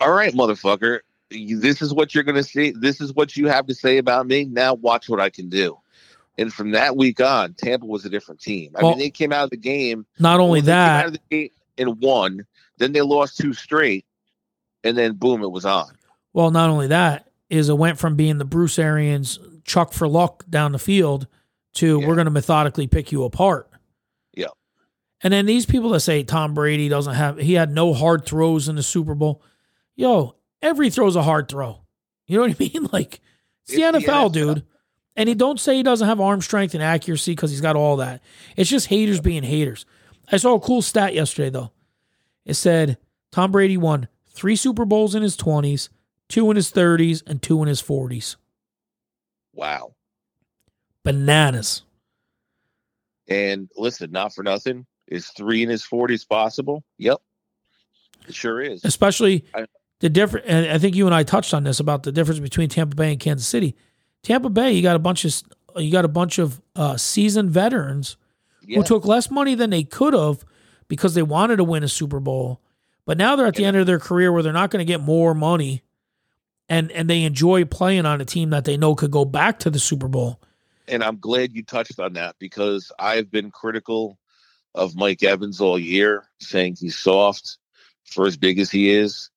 [0.00, 2.70] all right, motherfucker, this is what you're going to see.
[2.72, 4.44] This is what you have to say about me.
[4.46, 5.78] Now watch what I can do.
[6.38, 8.72] And from that week on, Tampa was a different team.
[8.76, 10.06] I Well- mean, they came out of the game.
[10.18, 12.46] Not only well, they came out that, of the game and won.
[12.78, 14.06] Then they lost two straight,
[14.84, 15.90] and then boom, it was on.
[16.32, 20.44] Well, not only that is it went from being the Bruce Arians chuck for luck
[20.48, 21.26] down the field
[21.74, 23.68] to we're going to methodically pick you apart.
[24.34, 24.46] Yeah.
[25.22, 28.68] And then these people that say Tom Brady doesn't have he had no hard throws
[28.68, 29.42] in the Super Bowl.
[29.96, 31.80] Yo, every throw's a hard throw.
[32.26, 32.88] You know what I mean?
[32.92, 33.20] Like
[33.66, 34.32] it's the It's the NFL, NFL.
[34.32, 34.64] dude.
[35.16, 37.96] And he don't say he doesn't have arm strength and accuracy because he's got all
[37.96, 38.22] that.
[38.56, 39.84] It's just haters being haters.
[40.30, 41.72] I saw a cool stat yesterday though.
[42.44, 42.96] It said
[43.32, 45.90] Tom Brady won three Super Bowls in his twenties,
[46.28, 48.36] two in his thirties, and two in his forties.
[49.52, 49.94] Wow.
[51.02, 51.82] Bananas.
[53.28, 56.84] And listen, not for nothing, is three in his forties possible?
[56.98, 57.18] Yep,
[58.28, 58.84] it sure is.
[58.84, 59.66] especially I-
[60.00, 60.46] the different.
[60.48, 63.10] And I think you and I touched on this about the difference between Tampa Bay
[63.12, 63.76] and Kansas City.
[64.22, 65.42] Tampa Bay, you got a bunch of
[65.76, 68.16] you got a bunch of uh, seasoned veterans
[68.66, 70.44] who took less money than they could have
[70.88, 72.60] because they wanted to win a Super Bowl,
[73.04, 75.00] but now they're at the end of their career where they're not going to get
[75.00, 75.82] more money,
[76.68, 79.70] and and they enjoy playing on a team that they know could go back to
[79.70, 80.40] the Super Bowl.
[80.88, 84.18] and I'm glad you touched on that because I've been critical
[84.74, 87.58] of Mike Evans all year, saying he's soft
[88.04, 89.30] for as big as he is.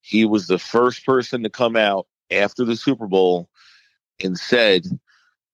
[0.00, 3.48] He was the first person to come out after the Super Bowl
[4.24, 4.84] and said,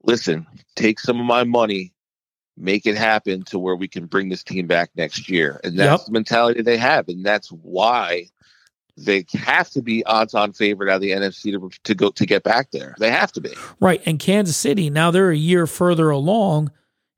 [0.02, 0.46] "Listen,
[0.76, 1.92] take some of my money,
[2.56, 6.02] make it happen to where we can bring this team back next year." And that's
[6.02, 6.06] Yep.
[6.06, 8.26] the mentality they have, and that's why
[8.96, 12.44] they have to be odds-on favorite out of the NFC to, to go to get
[12.44, 12.94] back there.
[12.98, 13.50] They have to be.
[13.80, 14.00] Right.
[14.06, 16.70] And Kansas City, now they're a year further along,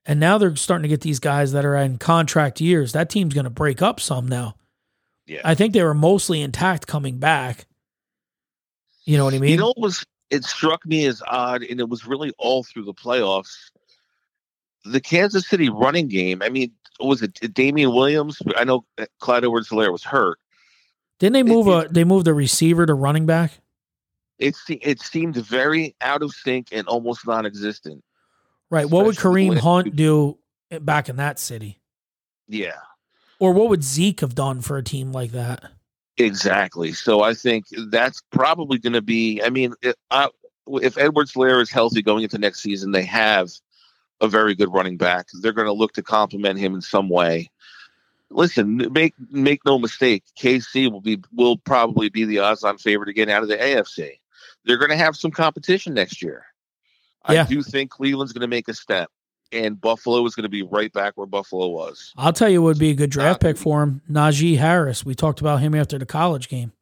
[0.07, 2.93] and now they're starting to get these guys that are in contract years.
[2.93, 4.55] That team's going to break up some now.
[5.27, 5.43] Yeah.
[5.45, 7.67] I think they were mostly intact coming back.
[9.05, 9.51] You know what I mean?
[9.51, 12.85] You know, it was it struck me as odd, and it was really all through
[12.85, 13.71] the playoffs.
[14.85, 16.43] The Kansas City running game.
[16.43, 18.41] I mean, was it Damien Williams?
[18.57, 20.39] I know uh, Clyde Edwards-Helaire was hurt.
[21.19, 23.61] Didn't they move a they moved the receiver to running back?
[24.39, 28.05] It it seemed very out of sync and almost non-existent.
[28.69, 28.89] Right.
[28.89, 30.39] What would Kareem Hunt do
[30.81, 31.81] back in that city?
[32.49, 32.79] Yeah,
[33.39, 35.65] Or what would Zeke have done for a team like that?
[36.17, 36.93] Exactly.
[36.93, 39.43] So I think that's probably going to be.
[39.43, 40.29] I mean, it, I,
[40.69, 43.51] if is healthy going into next season, they have
[44.21, 45.27] a very good running back.
[45.41, 47.51] They're going to look to complement him in some way.
[48.29, 53.31] Listen, make make no mistake, KC will be will probably be the odds-on favorite again
[53.31, 54.19] out of the AFC.
[54.65, 56.45] They're going to have some competition next year.
[57.31, 57.43] Yeah.
[57.43, 59.11] I do think Cleveland's going to make a step,
[59.53, 62.13] and Buffalo is going to be right back where Buffalo was.
[62.17, 64.03] I'll tell you what would be a good draft pick for him.
[64.11, 65.05] Najee Harris.
[65.05, 66.73] We talked about him after the college game.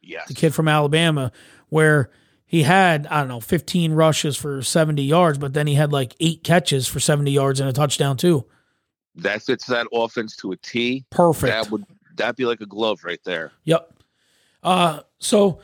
[0.00, 1.30] Yes, the kid from Alabama,
[1.68, 2.10] where
[2.44, 6.14] he had, I don't know, 15 rushes for 70 yards, but then he had like
[6.20, 8.44] eight catches for 70 yards and a touchdown, too.
[9.14, 11.04] that fits that offense to a T.
[11.10, 11.50] Perfect.
[11.52, 11.84] That would
[12.16, 13.52] that be like a glove right there.
[13.64, 13.94] Yep.
[14.62, 15.60] Uh, so,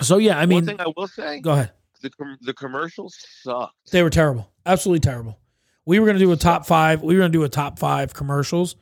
[0.00, 1.72] so yeah, I mean, one thing I will say, go ahead.
[2.00, 3.90] The com- the commercials sucked.
[3.90, 4.50] They were terrible.
[4.66, 5.38] Absolutely terrible.
[5.86, 7.02] We were going to do a top five.
[7.02, 8.76] We were going to do a top five commercials,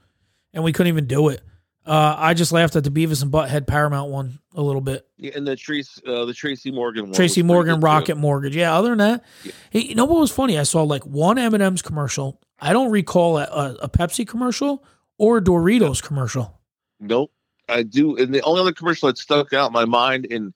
[0.52, 1.42] and we couldn't even do it.
[1.86, 5.08] Uh, I just laughed at the Beavis and Butthead Paramount one a little bit.
[5.16, 7.12] Yeah, and the Tracy uh, the Tracy Morgan one.
[7.14, 7.86] Tracy Morgan good, too.
[7.86, 8.54] Rocket Mortgage.
[8.54, 8.76] Yeah.
[8.76, 9.24] Other than that,
[9.70, 10.58] hey, you know what was funny?
[10.58, 12.42] I saw like one M and M's commercial.
[12.60, 14.84] I don't recall a, a, a Pepsi commercial
[15.16, 16.60] or a Doritos commercial.
[17.00, 17.32] Nope,
[17.70, 18.16] I do.
[18.18, 20.52] And the only other commercial that stuck out in my mind, and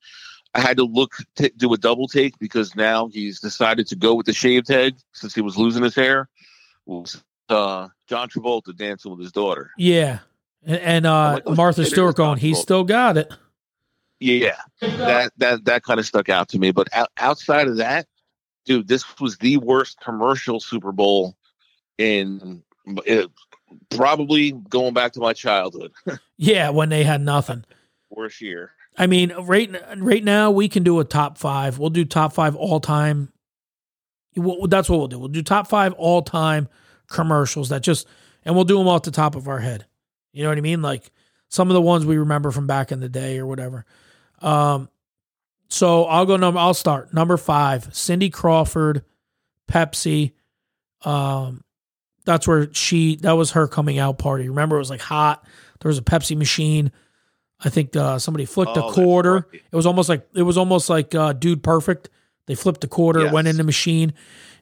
[0.55, 4.15] I had to look t- do a double take because now he's decided to go
[4.15, 6.29] with the shaved head since he was losing his hair.
[6.87, 9.71] Was uh, John Travolta dancing with his daughter?
[9.79, 10.19] Yeah,
[10.65, 12.63] and, and uh, like, oh, Martha Stewart going, he's possible.
[12.63, 13.33] still got it.
[14.21, 16.71] Yeah, that that that kind of stuck out to me.
[16.71, 18.07] But out, outside of that,
[18.67, 21.37] dude, this was the worst commercial Super Bowl
[21.99, 22.63] in
[23.07, 23.31] it,
[23.91, 25.93] probably going back to my childhood.
[26.39, 27.65] Yeah, when they had nothing.
[28.11, 28.73] worst year.
[28.97, 31.79] I mean, right right now we can do a top five.
[31.79, 33.33] We'll do top five all time.
[34.37, 35.19] Well, that's what we'll do.
[35.19, 36.69] We'll do top five all time
[37.09, 38.07] commercials that just,
[38.45, 39.87] and we'll do them off the top of our head.
[40.33, 40.83] You know what I mean?
[40.83, 41.11] Like
[41.49, 43.85] some of the ones we remember from back in the day or whatever.
[44.41, 44.89] Um,
[45.69, 46.61] so I'll go number.
[46.61, 47.95] I'll start number five.
[47.95, 49.05] Cindy Crawford,
[49.71, 50.33] Pepsi.
[51.03, 51.65] Um,
[52.25, 53.17] that's where she.
[53.17, 54.49] That was her coming out party.
[54.49, 55.45] Remember, it was like hot.
[55.81, 56.93] There was a Pepsi machine.
[57.65, 59.47] I think uh, somebody flipped Oh, a quarter.
[59.53, 62.09] It was almost like it was almost like uh, Dude Perfect.
[62.47, 64.15] They flipped a quarter, it went in the machine,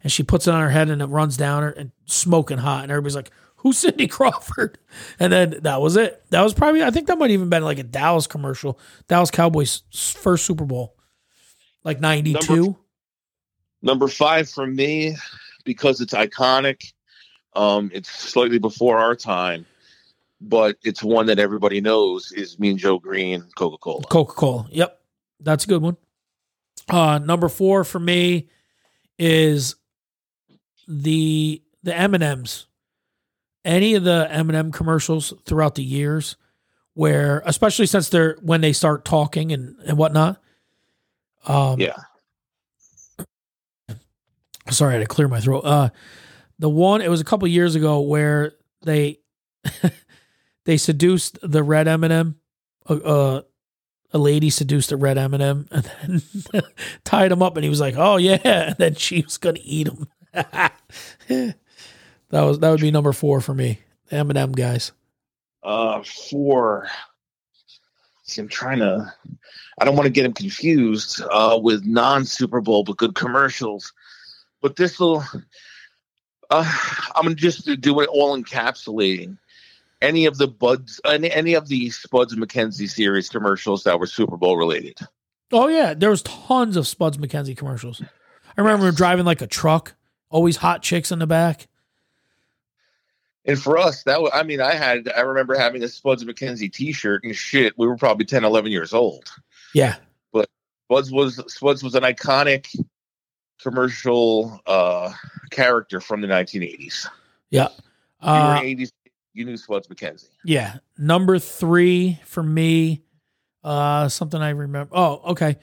[0.03, 2.83] and she puts it on her head, and it runs down her and smoking hot,
[2.83, 4.79] and everybody's like, "Who's Cindy Crawford?"
[5.19, 6.23] And then that was it.
[6.29, 9.83] That was probably I think that might even been like a Dallas commercial, Dallas Cowboys
[9.93, 10.95] first Super Bowl,
[11.85, 12.55] like ninety two.
[12.57, 12.79] Number-
[13.83, 15.17] Number five for me,
[15.65, 16.93] because it's iconic.
[17.57, 19.65] Um, it's slightly before our time,
[20.41, 24.03] but it's one that everybody knows is Mean Joe Greene, Coca Cola.
[24.03, 24.69] Coca Cola.
[24.71, 25.01] Yep,
[25.41, 25.97] that's a good one.
[26.89, 28.49] Uh, number four for me
[29.19, 29.77] is
[30.89, 32.67] the the M and M's.
[33.65, 36.37] Any of the M and M commercials throughout the years,
[36.95, 40.41] where especially since they're when they start talking and and whatnot.
[41.47, 41.97] Um, yeah.
[44.71, 45.61] Sorry, I had to clear my throat.
[45.61, 45.91] Uh,
[46.59, 49.21] the one it was a couple years ago where they
[50.71, 52.37] they seduced the red M and M.
[52.89, 53.41] Uh,
[54.13, 56.23] a lady seduced a red M and then
[57.05, 59.89] tied him up, and he was like, "Oh yeah," and then she was gonna eat
[59.89, 60.07] him.
[60.33, 61.57] that
[62.31, 63.81] was that would be number four for me.
[64.13, 64.93] Eminem guys.
[65.65, 66.87] Uh, four.
[68.23, 69.13] See, I'm trying to.
[69.81, 73.93] I don't want to get him confused uh, with non Super Bowl but good commercials.
[74.63, 75.25] But this will.
[76.49, 76.73] Uh,
[77.17, 79.37] I'm just do it all encapsulating.
[80.03, 84.37] Any of the Buds, any, any of the Spuds MacKenzie series commercials that were Super
[84.37, 84.99] Bowl related.
[85.53, 88.03] Oh yeah, there was tons of Spuds MacKenzie commercials.
[88.03, 89.95] I remember him driving like a truck,
[90.31, 91.67] always hot chicks in the back.
[93.45, 96.73] And for us, that was, I mean, I had, I remember having a Spuds MacKenzie
[96.73, 97.75] t shirt and shit.
[97.77, 99.29] We were probably 10, 11 years old.
[99.75, 99.97] Yeah.
[100.33, 100.49] But
[100.87, 102.69] Spuds was, Spuds was an iconic
[103.61, 105.13] commercial uh,
[105.51, 107.07] character from the 1980s.
[107.51, 107.69] Yeah.
[108.21, 108.93] Uh, you were 80s,
[109.41, 110.29] you knew Spuds MacKenzie.
[110.45, 110.77] yeah.
[110.99, 113.03] Number three for me,
[113.65, 114.91] uh, something I remember.
[114.97, 115.57] Oh, okay.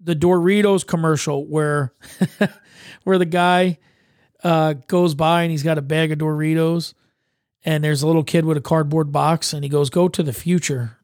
[0.00, 1.92] The Doritos commercial where
[3.04, 3.78] where the guy
[4.44, 6.94] uh, goes by and he's got a bag of Doritos
[7.64, 10.32] and there's a little kid with a cardboard box and he goes, Go to the
[10.32, 10.98] future.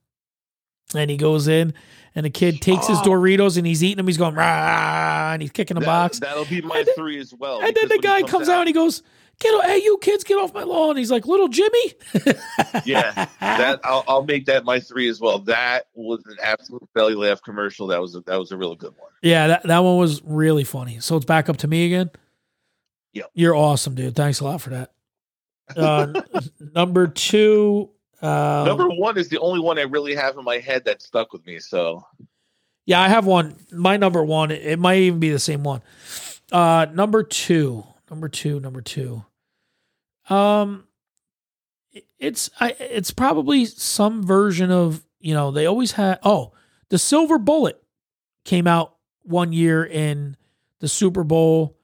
[0.94, 1.74] And he goes in
[2.14, 3.02] and the kid takes his Oh.
[3.04, 4.06] Doritos and he's eating them.
[4.06, 6.18] He's going, rah, and he's kicking the That- box.
[6.18, 7.60] That'll be my three as well.
[7.60, 9.02] And then the guy comes out and he goes,
[9.40, 10.96] Get hey, you kids, get off my lawn.
[10.96, 11.94] He's like, Little Jimmy.
[12.84, 15.38] yeah, that I'll, I'll make that my three as well.
[15.38, 17.86] That was an absolute belly laugh commercial.
[17.86, 19.10] That was a, that was a really good one.
[19.22, 20.98] Yeah, that, that one was really funny.
[20.98, 22.10] So it's back up to me again.
[23.12, 23.30] Yep.
[23.34, 24.16] You're awesome, dude.
[24.16, 24.92] Thanks a lot for that.
[25.76, 26.20] Uh,
[26.74, 27.90] number two.
[28.20, 31.32] Uh, Number one is the only one I really have in my head that stuck
[31.32, 31.60] with me.
[31.60, 32.04] So
[32.86, 33.54] yeah, I have one.
[33.70, 34.50] My number one.
[34.50, 35.82] It, it might even be the same one.
[36.50, 37.84] Uh, number two.
[38.10, 38.58] Number two.
[38.58, 39.24] Number two.
[40.28, 40.84] Um,
[42.18, 42.74] it's I.
[42.78, 46.18] It's probably some version of you know they always had.
[46.22, 46.52] Oh,
[46.90, 47.82] the Silver Bullet
[48.44, 50.36] came out one year in
[50.80, 51.76] the Super Bowl,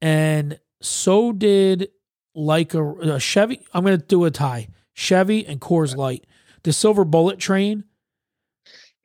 [0.00, 1.90] and so did
[2.34, 3.60] like a, a Chevy.
[3.72, 4.68] I'm going to do a tie.
[4.94, 6.26] Chevy and Coors Light.
[6.62, 7.84] The Silver Bullet train.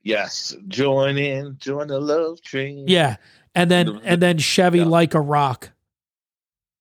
[0.04, 2.86] yes, join in, join the love train.
[2.88, 3.18] Yeah,
[3.54, 4.86] and then and then Chevy yeah.
[4.86, 5.72] like a rock.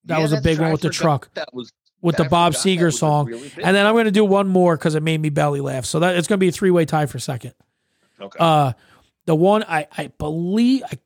[0.05, 1.33] That Yeah, was a big one I with the truck.
[1.35, 1.73] That was
[2.03, 3.27] with the Bob Seger song.
[3.27, 5.85] really and then I'm going to do one more because it made me belly laugh.
[5.85, 7.55] So that it's going to be a three way tie for second.
[8.21, 8.37] Okay.
[8.39, 8.73] Uh,
[9.27, 10.99] the one I I believe I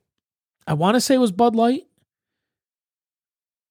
[0.67, 1.83] I want to say was Bud Light.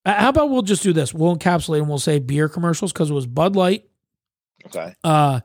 [0.07, 1.15] How about we'll just do this?
[1.15, 3.89] We'll encapsulate and we'll say beer commercials because it was Bud Light.
[4.67, 4.95] okay.
[5.03, 5.41] Uh,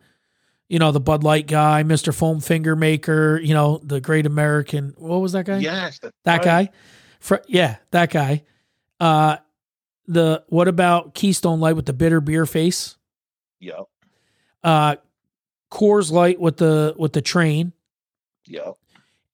[0.67, 3.39] you know the Bud Light guy, Mister Foam Finger Maker.
[3.41, 4.93] You know the Great American.
[4.97, 5.59] What was that guy?
[5.59, 6.43] Yes, That right.
[6.43, 6.69] guy?
[7.19, 8.43] Fr- yeah, that guy.
[8.99, 9.37] Uh
[10.09, 12.97] the what about Keystone Light with the bitter beer face?
[13.59, 13.85] Yep.
[14.63, 14.95] Uh
[15.71, 17.73] Coors Light with the with the train.
[18.47, 18.75] Yep.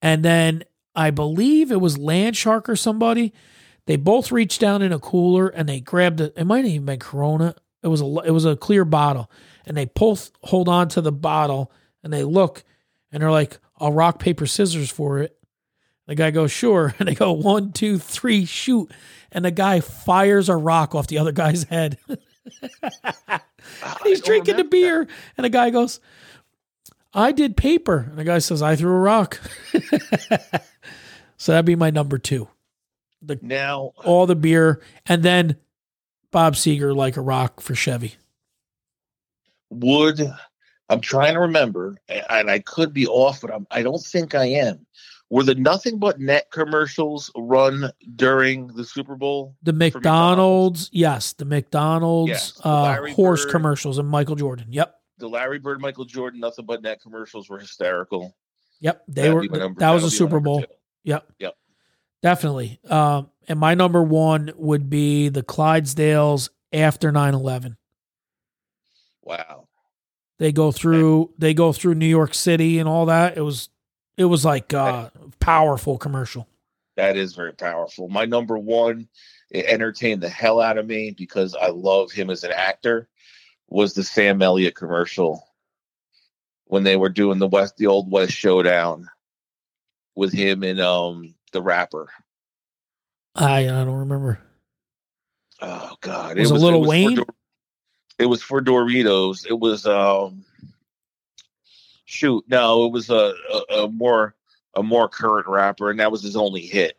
[0.02, 3.34] And then I believe it was Land Shark or somebody.
[3.88, 6.34] They both reached down in a cooler and they grabbed it.
[6.36, 7.56] It might have even been Corona.
[7.82, 9.32] It was a it was a clear bottle,
[9.66, 11.72] and they both hold on to the bottle
[12.04, 12.64] and they look
[13.12, 15.38] and they're like, "I'll rock paper scissors for it."
[16.08, 18.92] The guy goes, "Sure," and they go one, two, three, shoot,
[19.32, 21.98] and the guy fires a rock off the other guy's head.
[24.04, 26.00] He's drinking the beer, and the guy goes,
[27.16, 28.06] I did paper.
[28.10, 29.40] And the guy says, I threw a rock.
[31.38, 32.50] so that'd be my number two.
[33.22, 35.56] The Now, all the beer, and then
[36.32, 38.16] Bob Seger like a rock for Chevy.
[39.72, 40.22] would
[40.90, 44.46] I'm trying to remember, and I could be off, but I'm, I don't think I
[44.46, 44.85] am.
[45.36, 49.54] Were the nothing but net commercials run during the Super Bowl?
[49.64, 53.52] The for McDonald's, yes, the McDonald's Yes, the uh, horse Bird.
[53.52, 54.68] commercials and Michael Jordan.
[54.72, 58.34] Yep, The Larry Bird, Michael Jordan, nothing but net commercials were hysterical.
[58.80, 59.58] yep, they That'd were.
[59.58, 60.62] number- that was a that'll be my Super Bowl.
[60.62, 60.68] two.
[61.04, 61.54] Yep, Yep.
[62.22, 62.80] definitely.
[62.90, 67.76] Um, and my number one would be the Clydesdales after 9-11.
[69.22, 69.68] Wow.
[70.38, 73.38] They go through they go through New York City and all that.
[73.38, 73.70] It was
[74.18, 76.48] it was like uh powerful commercial.
[76.98, 78.08] That is very powerful.
[78.10, 79.10] My number one,
[79.52, 83.10] it entertained the hell out of me because I love him as an actor,
[83.68, 85.44] was the Sam Elliott commercial
[86.66, 89.10] when they were doing the West, the old West Showdown
[90.16, 92.10] with him and um the rapper.
[93.36, 94.40] I I don't remember.
[95.62, 97.16] Oh God, It Was it Lil for Wayne?
[97.16, 97.26] Dor-
[98.20, 99.46] it was for Doritos.
[99.48, 100.45] It was um,
[102.16, 103.34] shoot, no, it was a,
[103.70, 104.36] a, a more
[104.76, 106.98] a more current rapper, and that was his only hit.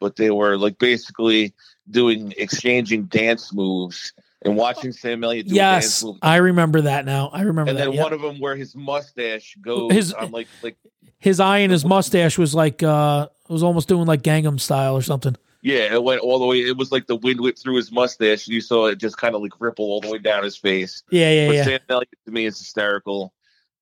[0.00, 1.52] But they were like basically
[1.90, 4.12] doing exchanging dance moves
[4.42, 6.14] and watching Sam Elliott do a dance Yes.
[6.22, 7.28] I remember that now.
[7.32, 7.86] I remember And that.
[7.86, 8.02] then yep.
[8.04, 10.76] one of them where his mustache goes His- on like like
[11.18, 15.02] His eye and his mustache was like uh was almost doing like Gangnam style or
[15.02, 15.34] something.
[15.62, 16.58] Yeah, it went all the way.
[16.58, 19.34] It was like the wind whipped through his mustache, and you saw it just kind
[19.34, 21.02] of like ripple all the way down his face.
[21.10, 21.64] Yeah, yeah, but yeah.
[21.64, 23.32] Sam Elliott to me is hysterical.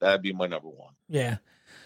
[0.01, 0.93] That'd be my number one.
[1.09, 1.39] Yeah.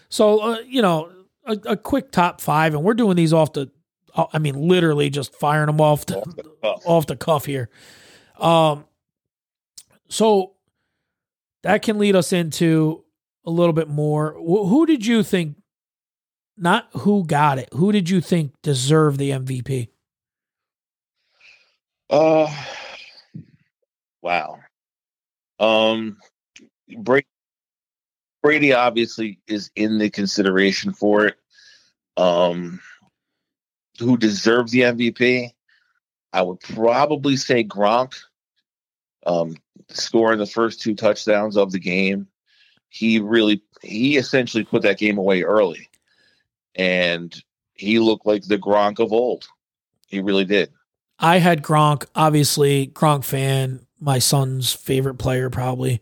[0.09, 1.11] So uh, you know,
[1.45, 3.71] a, a quick top five, and we're doing these off the.
[4.15, 6.81] uh, I mean, literally just firing them off the Off the cuff.
[6.85, 7.69] off the cuff here.
[8.39, 8.85] Um.
[10.09, 10.53] So
[11.63, 13.03] that can lead us into
[13.45, 14.33] a little bit more.
[14.33, 15.55] Wh- Who did you think?
[16.57, 17.69] Not who got it.
[17.73, 19.87] Who did you think deserved the MVP?
[22.09, 22.53] Uh,
[24.21, 24.59] wow.
[25.59, 26.17] Um,
[26.97, 27.25] Brady,
[28.41, 31.35] Brady obviously is in the consideration for it.
[32.17, 32.79] Um,
[33.99, 35.51] who deserves the MVP?
[36.33, 38.15] I would probably say Gronk.
[39.25, 39.55] Um,
[39.89, 42.27] scoring the first two touchdowns of the game,
[42.89, 45.89] he really he essentially put that game away early,
[46.73, 47.35] and
[47.75, 49.47] he looked like the Gronk of old.
[50.07, 50.71] He really did.
[51.19, 56.01] I had Gronk, obviously Gronk fan, my son's favorite player probably.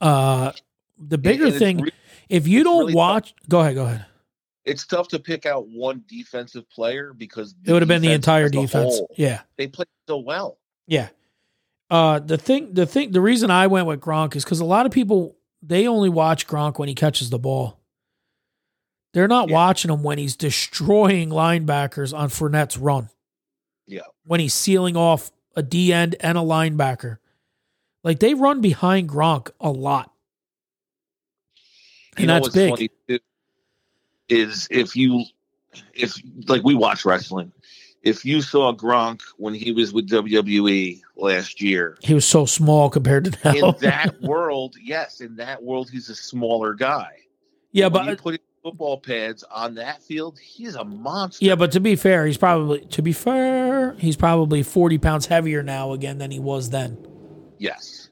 [0.00, 0.52] Uh
[0.98, 1.90] the bigger And thing, re-
[2.28, 4.06] if you don't really watch, go ahead, go ahead.
[4.64, 8.48] it's tough to pick out one defensive player because It would have been the entire
[8.48, 8.96] defense.
[8.96, 9.42] whole, Yeah.
[9.56, 10.58] they played so well.
[10.86, 11.08] Yeah.
[11.90, 14.86] Uh the thing the thing the reason I went with Gronk is because a lot
[14.86, 17.78] of people they only watch Gronk when he catches the ball.
[19.14, 19.54] They're not Yeah.
[19.54, 23.08] watching him when he's destroying linebackers on Fournette's run.
[23.86, 27.18] Yeah, When he's sealing off a D end and a linebacker.
[28.02, 30.12] Like they run behind Gronk a lot.
[32.18, 32.70] You And know that's what's big.
[32.70, 33.18] funny too,
[34.28, 35.24] is if you
[35.94, 36.14] if
[36.48, 37.52] like we watch wrestling,
[38.02, 42.88] if you saw Gronk when he was with WWE last year, He was so small
[42.90, 43.68] compared to now.
[43.70, 47.08] in that world, yes, in that world, he's a smaller guy.
[47.72, 51.44] yeah, when you but put his football pads on that field, he's a monster.
[51.44, 55.62] yeah, but to be fair, he's probably to be fair, he's probably forty pounds heavier
[55.62, 56.96] now again than he was then.
[57.58, 58.08] yes,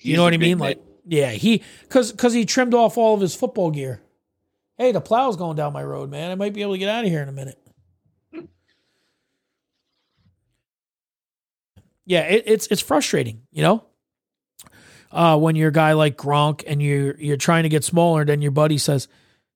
[0.00, 0.58] you know what I mean?
[0.58, 4.02] Like, yeah, he because because he trimmed off all of his football gear.
[4.76, 6.30] Hey, the plow's going down my road, man.
[6.30, 7.58] I might be able to get out of here in a minute.
[12.04, 13.84] Yeah, it, it's it's frustrating, you know.
[15.10, 18.42] Uh, when you're a guy like Gronk and you're you're trying to get smaller, then
[18.42, 19.08] your buddy says,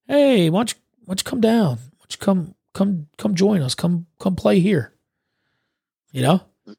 [0.07, 1.77] "Hey, why don't you, why don't you come down?
[1.77, 3.75] Why don't you come come come join us?
[3.75, 4.95] Come come play here."
[6.13, 6.77] You know, Like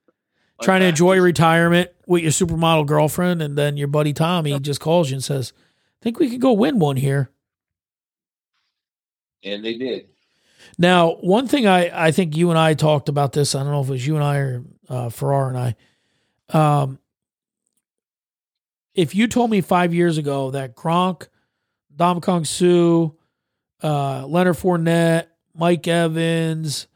[0.61, 5.10] trying to enjoy retirement with your supermodel girlfriend, and then your buddy Tommy just calls
[5.10, 5.54] you and says,
[6.01, 7.30] "I think we could go win one here."
[9.43, 10.08] and they did.
[10.78, 13.54] Now, one thing I, I think you and I talked about this.
[13.54, 15.76] I don't know if it was you and I or uh, Farrar and I.
[16.49, 16.99] Um,
[18.95, 21.28] if you told me five years ago that Gronk,
[21.95, 23.14] Ndamukong Suh,
[23.86, 26.88] uh, Leonard Fournette, Mike Evans,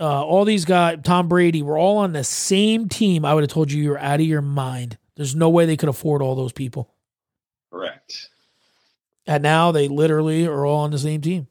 [0.00, 3.50] uh, all these guys, Tom Brady, were all on the same team, I would have
[3.50, 4.98] told you you were out of your mind.
[5.16, 6.94] There's no way they could afford all those people.
[7.72, 8.28] Correct.
[9.26, 11.48] And now they literally are all on the same team.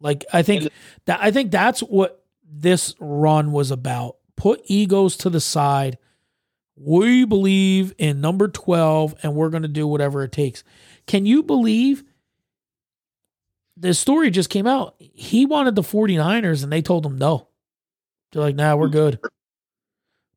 [0.00, 0.68] Like I think
[1.04, 4.16] that I think that's what this run was about.
[4.36, 5.98] Put egos to the side.
[6.74, 10.64] We believe in number 12 and we're going to do whatever it takes.
[11.06, 12.02] Can you believe
[13.76, 14.96] the story just came out?
[14.98, 17.48] He wanted the 49ers and they told him no.
[18.32, 19.18] They're like, "Nah, we're good."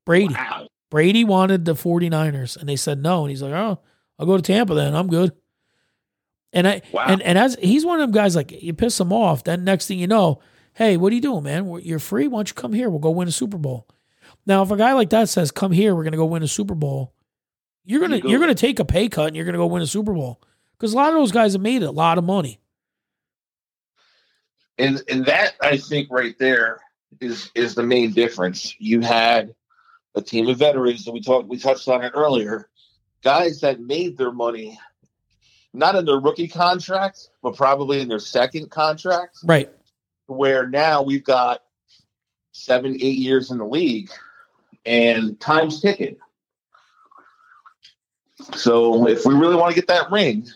[0.06, 0.34] Brady.
[0.34, 0.68] Wow.
[0.91, 3.80] Brady wanted the 49ers and they said no and he's like, "Oh,
[4.20, 4.96] I'll go to Tampa then.
[4.96, 5.32] I'm good."
[6.54, 7.06] And I Wow.
[7.08, 9.88] and and as he's one of them guys like you piss him off, then next
[9.88, 10.39] thing you know,
[10.74, 11.80] hey, what are you doing, man?
[11.84, 12.28] You're free.
[12.28, 12.89] Why don't you come here?
[12.89, 13.88] We'll go win a Super Bowl.
[14.46, 16.48] Now, if a guy like that says, "Come here, we're going to go win a
[16.48, 17.14] Super Bowl,"
[17.84, 19.82] you're gonna You you're gonna take a pay cut and you're going to go win
[19.82, 20.39] a Super Bowl
[20.78, 22.60] because a lot of those guys have made a lot of money.
[24.78, 26.80] and and that I think right there
[27.22, 28.76] is is the main difference.
[28.80, 29.53] You had
[30.16, 32.70] a team of veterans, that we talked we touched on it earlier.
[33.24, 34.80] Guys that made their money,
[35.74, 39.38] not in their rookie contract, but probably in their second contract.
[39.43, 39.72] Right.
[40.28, 41.63] Where now we've got
[42.51, 44.09] seven, eight years in the league,
[44.86, 46.18] and time's ticking.
[48.55, 50.47] So if we really want to get that ring,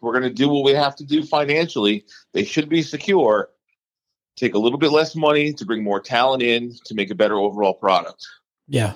[0.00, 2.04] we're going to do what we have to do financially.
[2.32, 3.50] They should be secure.
[4.38, 7.36] Take a little bit less money to bring more talent in to make a better
[7.38, 8.26] overall product.
[8.68, 8.92] Yeah.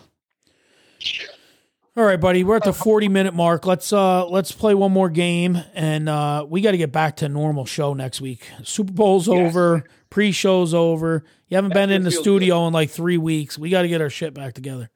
[1.96, 2.42] All right, buddy.
[2.42, 3.66] We're at the 40 minute mark.
[3.66, 7.28] Let's uh let's play one more game and uh we got to get back to
[7.28, 8.44] normal show next week.
[8.62, 9.50] Super Bowl's Yes.
[9.50, 11.24] over, pre-show's over.
[11.48, 13.58] You haven't been in the studio in like 3 weeks.
[13.58, 14.90] We got to get our shit back together.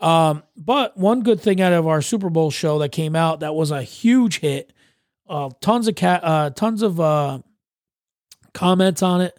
[0.00, 3.54] Um but one good thing out of our Super Bowl show that came out that
[3.54, 4.72] was a huge hit.
[5.28, 7.40] Uh tons of cat uh tons of uh
[8.54, 9.38] comments on it.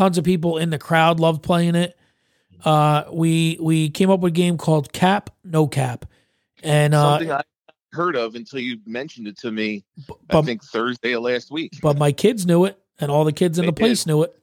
[0.00, 1.94] Tons of people in the crowd loved playing it.
[2.64, 6.06] Uh, we we came up with a game called Cap No Cap,
[6.62, 7.42] and uh, Something I
[7.92, 9.84] heard of until you mentioned it to me.
[10.30, 11.72] I think Thursday of last week.
[11.82, 14.34] but my kids knew it, and all the kids in They the place knew it.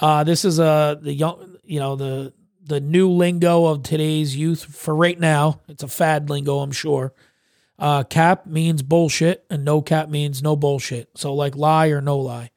[0.00, 2.32] Uh, this is uh the young, you know the
[2.64, 4.64] the new lingo of today's youth.
[4.64, 7.14] For right now, it's a fad lingo, I'm sure.
[7.78, 11.10] Uh, cap means bullshit, and no cap means no bullshit.
[11.14, 12.50] So like lie or no lie.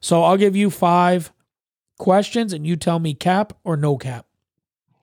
[0.00, 1.32] So I'll give you five
[2.00, 4.26] questions, and you tell me cap or no cap.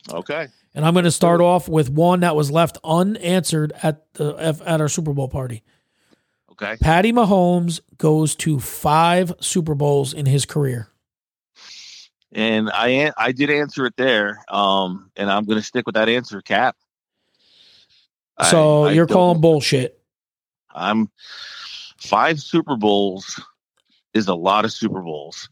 [0.10, 0.48] Okay.
[0.76, 4.36] And I'm going to start off with one that was left unanswered at the
[4.66, 5.64] at our Super Bowl party.
[6.52, 6.76] Okay.
[6.82, 10.89] Patty Mahomes goes to five Super Bowls in his career.
[12.32, 14.43] And I I did answer it there.
[14.50, 16.76] Um, and I'm going to stick with that answer, Cap.
[18.50, 20.00] So I you're don't- calling bullshit.
[20.74, 21.10] I'm
[21.98, 23.41] five Super Bowls
[24.14, 25.50] is a lot of Super Bowls.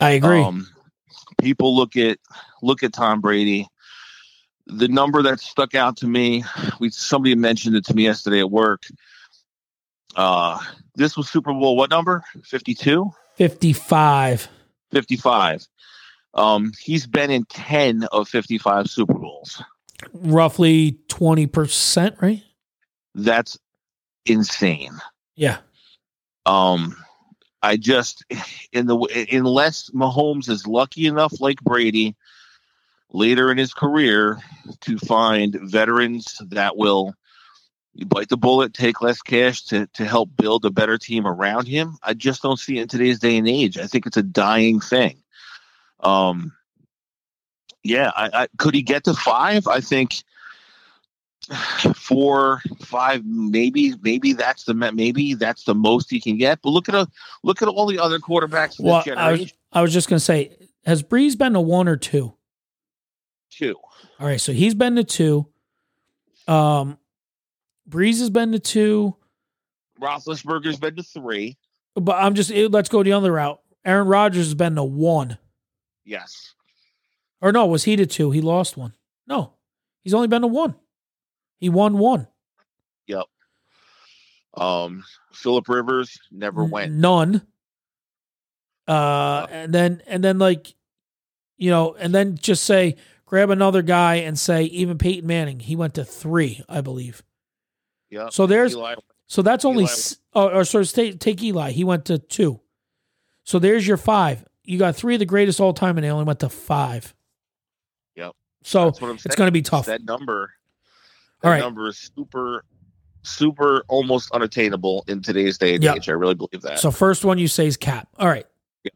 [0.00, 0.40] I agree.
[0.42, 0.66] Um,
[1.42, 2.18] people look at
[2.62, 3.66] look at Tom Brady.
[4.66, 6.44] The number that stuck out to me,
[6.80, 8.84] we somebody mentioned it to me yesterday at work.
[10.14, 10.58] Uh,
[10.94, 12.22] this was Super Bowl what number?
[12.44, 13.10] 52?
[13.36, 14.48] 55.
[14.92, 15.66] 55.
[16.34, 19.62] Um, he's been in 10 of 55 Super Bowls.
[20.12, 22.42] Roughly 20%, right?
[23.14, 23.58] That's
[24.26, 24.92] insane.
[25.34, 25.58] Yeah.
[26.46, 26.96] Um,
[27.62, 28.24] I just
[28.72, 32.16] in the unless Mahomes is lucky enough, like Brady,
[33.10, 34.38] later in his career,
[34.80, 37.14] to find veterans that will
[38.06, 41.98] bite the bullet, take less cash to to help build a better team around him.
[42.02, 43.78] I just don't see it in today's day and age.
[43.78, 45.22] I think it's a dying thing.
[46.00, 46.52] Um,
[47.84, 49.68] yeah, I, I could he get to five?
[49.68, 50.22] I think
[51.94, 56.60] four, five, maybe, maybe that's the maybe that's the most he can get.
[56.62, 57.08] But look at a
[57.42, 59.52] look at all the other quarterbacks Well, this I was.
[59.72, 62.34] I was just going to say, has Brees been to one or two?
[63.50, 63.76] Two.
[64.20, 64.40] All right.
[64.40, 65.46] So he's been to two.
[66.46, 66.98] Um,
[67.88, 69.16] Brees has been to two.
[70.00, 71.56] Roethlisberger's been to three.
[71.94, 73.60] But I'm just, let's go the other route.
[73.84, 75.38] Aaron Rodgers has been to one.
[76.04, 76.54] Yes.
[77.40, 78.30] Or no, was he to two?
[78.30, 78.94] He lost one.
[79.26, 79.54] No,
[80.02, 80.74] he's only been to one.
[81.62, 82.26] He won one.
[83.06, 83.26] Yep.
[84.54, 86.90] Um, Philip Rivers never went.
[86.90, 87.46] None.
[88.88, 90.74] Uh, and then and then like,
[91.56, 92.96] you know, and then just say
[93.26, 95.60] grab another guy and say even Peyton Manning.
[95.60, 97.22] He went to three, I believe.
[98.10, 98.32] Yep.
[98.32, 98.96] So there's Eli-
[99.28, 101.70] so that's only Eli- s- oh, or so take take Eli.
[101.70, 102.60] He went to two.
[103.44, 104.44] So there's your five.
[104.64, 107.14] You got three of the greatest all time, and they only went to five.
[108.16, 108.32] Yep.
[108.64, 109.86] So That's what I'm it's going to be tough.
[109.86, 110.50] That number,
[111.42, 111.60] that All right.
[111.60, 112.64] number is super,
[113.22, 115.96] super almost unattainable in today's day and Yep.
[115.96, 116.08] age.
[116.08, 116.78] I really believe that.
[116.78, 118.08] So first one you say is cap.
[118.18, 118.46] All right.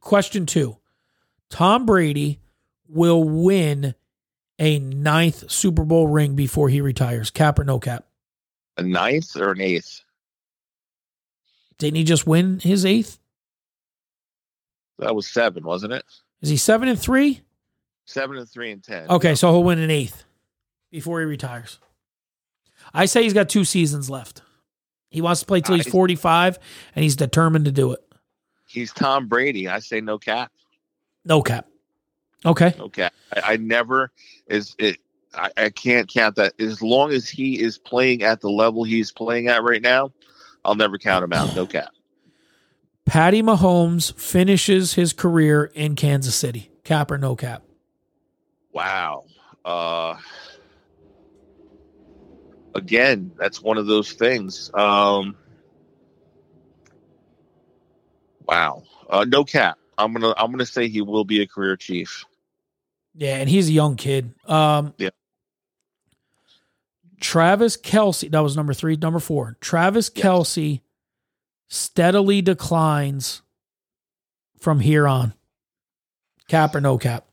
[0.00, 0.78] Question two.
[1.50, 2.40] Tom Brady
[2.88, 3.94] will win
[4.58, 7.30] a ninth Super Bowl ring before he retires.
[7.30, 8.04] Cap or no cap?
[8.78, 10.02] a ninth or an eighth?
[11.78, 13.18] Didn't he just win his eighth?
[14.98, 16.04] That was seven, wasn't it?
[16.42, 17.40] Is he seven and three?
[18.04, 19.08] Seven and three and ten.
[19.08, 20.24] Okay, so he'll win an eighth
[20.90, 21.78] before he retires.
[22.96, 24.42] I say he's got two seasons left.
[25.10, 26.58] He wants to play till he's 45
[26.94, 28.00] and he's determined to do it.
[28.66, 29.68] He's Tom Brady.
[29.68, 30.50] I say no cap.
[31.24, 31.66] No cap.
[32.44, 32.74] Okay.
[32.78, 33.12] No cap.
[33.34, 34.10] I, I never
[34.48, 34.98] is it.
[35.34, 36.58] I, I can't count that.
[36.60, 40.12] As long as he is playing at the level he's playing at right now,
[40.64, 41.54] I'll never count him out.
[41.54, 41.90] No cap.
[43.04, 46.70] Patty Mahomes finishes his career in Kansas City.
[46.82, 47.62] Cap or no cap?
[48.72, 49.24] Wow.
[49.64, 50.16] Uh,
[52.76, 54.70] again, that's one of those things.
[54.74, 55.36] Um,
[58.46, 58.82] wow.
[59.08, 59.78] Uh, no cap.
[59.98, 62.24] I'm gonna I'm gonna say he will be a career chief.
[63.14, 64.34] Yeah, and he's a young kid.
[64.46, 65.10] Um, Yeah.
[67.18, 68.96] Travis Kelce, that was number three.
[68.96, 70.82] Number four, Travis Kelce
[71.68, 73.40] steadily declines
[74.60, 75.32] from here on.
[76.48, 77.24] Cap or no cap?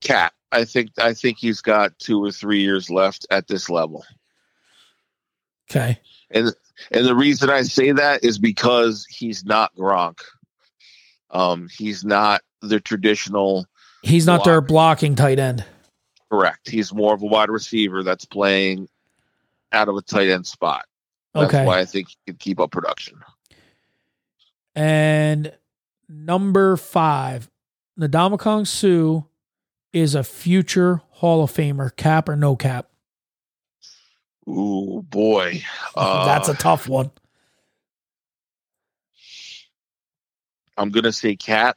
[0.00, 0.32] Cap.
[0.52, 4.04] I think I think he's got two or three years left at this level.
[5.70, 6.00] Okay.
[6.30, 6.52] And
[6.90, 10.20] and the reason I say that is because he's not Gronk.
[11.30, 13.66] Um, he's not the traditional
[14.02, 15.64] He's not their blocking tight end.
[16.30, 16.68] correct.
[16.68, 18.88] He's more of a wide receiver that's playing
[19.72, 20.84] out of a tight end spot.
[21.34, 21.64] That's Okay.
[21.66, 23.18] why I think he can keep up production.
[24.74, 25.52] And
[26.08, 27.50] number five,
[27.98, 29.26] Ndamukong Suh
[29.92, 31.94] is a future Hall of Famer.
[31.96, 32.88] Cap or no cap?
[34.48, 35.62] Ooh boy,
[35.96, 37.10] uh, That's a tough one.
[40.76, 41.76] I'm gonna say cat,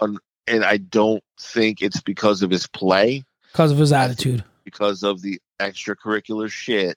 [0.00, 4.44] and I don't think it's because of his play, because of his attitude.
[4.64, 6.96] because of the extracurricular shit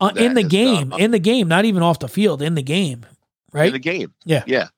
[0.00, 3.06] Uh, in the game, in the game, not even off the field, in the game,
[3.52, 3.66] right?
[3.66, 4.12] in the game.
[4.24, 4.44] Yeah.
[4.46, 4.68] Yeah.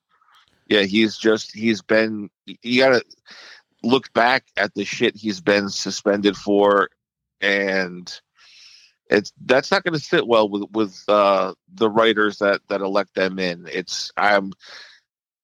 [0.68, 2.28] Yeah, he's just he's been
[2.62, 3.02] you gotta
[3.82, 6.90] look back at the shit he's been suspended for
[7.40, 8.20] and
[9.11, 13.38] it's that's not gonna sit well with with uh the writers that that elect them
[13.38, 13.66] in.
[13.70, 14.52] It's I'm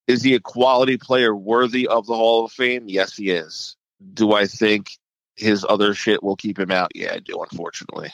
[0.07, 2.85] is he a quality player worthy of the Hall of Fame?
[2.87, 3.77] Yes, he is.
[4.13, 4.99] Do I think
[5.37, 6.93] his other shit will keep him out?
[6.95, 8.13] Yeah, I do, unfortunately.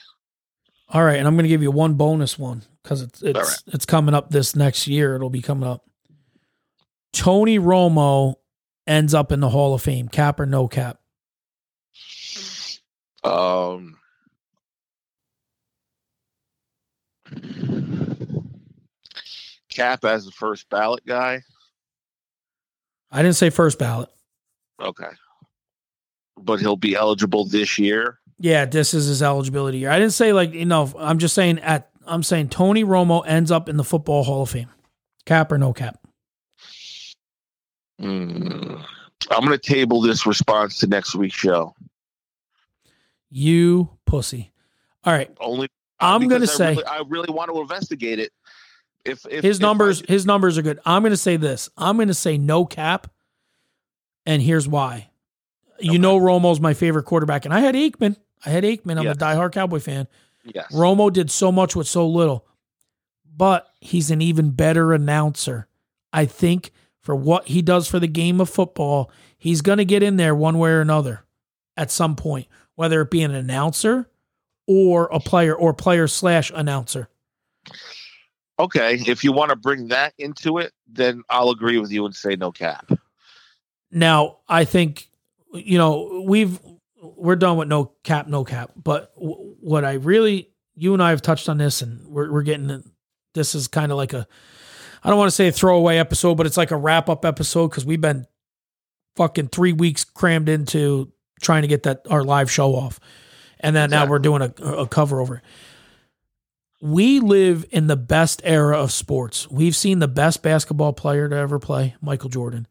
[0.88, 3.74] All right, and I'm going to give you one bonus one because it's it's right.
[3.74, 5.14] it's coming up this next year.
[5.14, 5.84] It'll be coming up.
[7.12, 8.34] Tony Romo
[8.86, 10.98] ends up in the Hall of Fame, cap or no cap.
[13.22, 13.98] Um,
[19.70, 21.43] Cap as the first ballot guy.
[23.11, 24.09] I didn't say first ballot.
[24.81, 25.09] Okay.
[26.37, 28.18] But he'll be eligible this year.
[28.39, 29.91] Yeah, this is his eligibility year.
[29.91, 30.93] I didn't say like you know.
[30.99, 34.51] I'm just saying at I'm saying Tony Romo ends up in the Football Hall of
[34.51, 34.70] Fame,
[35.26, 35.99] cap or no cap.
[38.01, 38.83] Mm.
[39.31, 41.74] I'm going to table this response to next week's show.
[43.31, 44.51] You pussy.
[45.05, 45.68] All right, Only
[46.01, 48.32] I'm gonna say really, I really want to investigate it.
[49.05, 50.78] If, if his if I- numbers his numbers are good.
[50.84, 51.68] I'm going to say this.
[51.76, 53.11] I'm going to say no cap,
[54.26, 55.09] and here's why.
[55.78, 58.16] You know Romo's my favorite quarterback, and I had Aikman.
[58.44, 58.98] I had Aikman.
[58.98, 59.16] I'm Yes.
[59.16, 60.07] a diehard Cowboy fan.
[60.44, 60.70] yes.
[60.72, 62.46] Romo did so much with so little,
[63.34, 65.66] but he's an even better announcer.
[66.12, 66.70] I think
[67.01, 70.34] for what he does for the game of football, he's going to get in there
[70.34, 71.24] one way or another
[71.78, 74.09] at some point, whether it be an announcer
[74.71, 77.09] or a player or player slash announcer.
[78.61, 82.14] Okay, if you want to bring that into it, then I'll agree with you and
[82.14, 82.93] say no cap.
[83.91, 85.09] Now, I think
[85.53, 86.61] you know we've
[87.03, 88.71] we're done with no cap, no cap.
[88.77, 92.43] But w- what I really, you and I have touched on this, and we're we're
[92.43, 92.85] getting
[93.35, 94.25] this is kind of like a,
[95.03, 97.68] I don't want to say a throwaway episode, but it's like a wrap up episode
[97.68, 98.25] because we've been
[99.16, 103.01] fucking three weeks crammed into trying to get that our live show off,
[103.61, 105.36] and then now we're doing a, a cover over.
[105.36, 105.42] it.
[106.82, 109.50] We live in the best era of sports.
[109.50, 112.66] We've seen the best basketball player to ever play, Michael Jordan.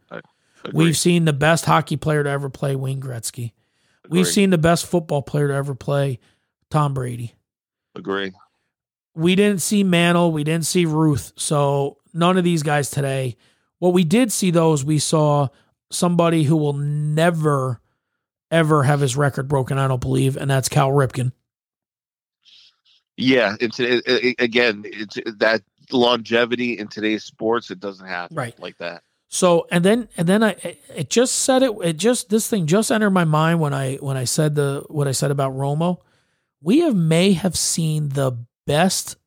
[0.73, 3.53] We've seen the best hockey player to ever play, Wayne Gretzky.
[4.09, 6.19] We've seen the best football player to ever play,
[6.71, 7.35] Tom Brady.
[7.95, 8.33] Agree.
[9.13, 10.31] We didn't see Mantle.
[10.31, 11.33] We didn't see Ruth.
[11.35, 13.37] So none of these guys today.
[13.77, 15.49] What we did see, though, is we saw
[15.91, 17.79] somebody who will never,
[18.52, 21.32] ever have his record broken, I don't believe, and that's Cal Ripken.
[23.18, 27.70] Yeah, it's it, it, again, it's that longevity in today's sports.
[27.72, 28.58] It doesn't happen Right.
[28.60, 29.04] like that.
[29.28, 32.91] So and then and then I it just said it it just this thing just
[32.91, 35.97] entered my mind when I when I said the what I said about Romo.
[36.62, 38.32] We have may have seen the
[38.66, 39.18] best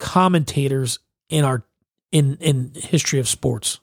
[0.00, 0.98] commentators
[1.28, 1.64] in our
[2.10, 3.78] in in history of sports.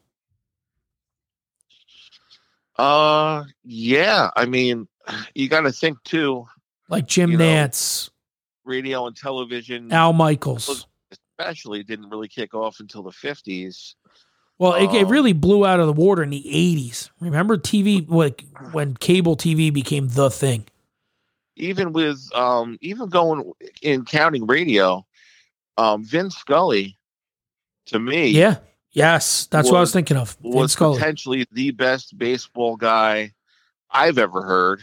[2.78, 4.30] Uh, yeah.
[4.36, 4.88] I mean,
[5.36, 6.46] you got to think too.
[6.90, 8.10] Like Jim You know, Nantz,
[8.64, 10.88] Radio and television, Al Michaels.
[11.12, 13.96] especially, didn't really kick off until the fifties.
[14.60, 17.12] Well, it, it um, really blew out of the water in the 80s.
[17.20, 20.66] Remember TV like when cable TV became the thing.
[21.58, 23.52] Even with um, even going
[23.82, 25.06] in counting radio,
[25.78, 26.98] um, Vin Scully,
[27.88, 28.58] to me, Yeah.
[28.98, 30.36] Yes, that's what I was was- thinking of.
[30.42, 30.98] Vin was Scully.
[30.98, 33.34] potentially the best baseball guy
[33.92, 34.82] I've ever heard.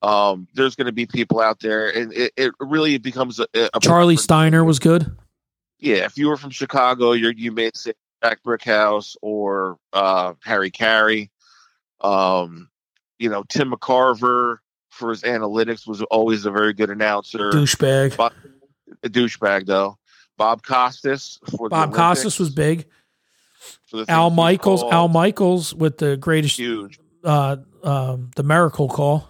[0.00, 3.80] Um, there's going to be people out there, and it, it really becomes a, a
[3.80, 4.16] Charlie.
[4.16, 5.14] Steiner was good.
[5.78, 7.92] Yeah, if you were from Chicago, you're you may say
[8.24, 11.28] Jack Brickhouse or uh, Harry Caray.
[12.00, 12.70] Um,
[13.18, 14.58] you know, Tim McCarver
[14.88, 17.50] for his analytics was always a very good announcer.
[17.50, 18.16] Douchebag.
[18.16, 18.32] But,
[19.02, 19.98] a douchebag though.
[20.38, 22.86] Bob Costas for the Bob Costas was big.
[23.86, 24.82] For the Al Michaels.
[24.84, 26.98] Al Michaels with the greatest, huge.
[27.24, 29.28] uh, um, the miracle call,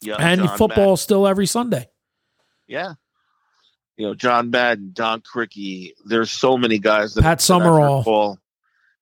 [0.00, 0.96] Yeah, and John football Madden.
[0.98, 1.88] still every Sunday.
[2.66, 2.94] Yeah.
[3.96, 5.92] You know, John Madden, Don Criqui.
[6.06, 8.04] There's so many guys that Pat that I've heard Summerall.
[8.04, 8.38] call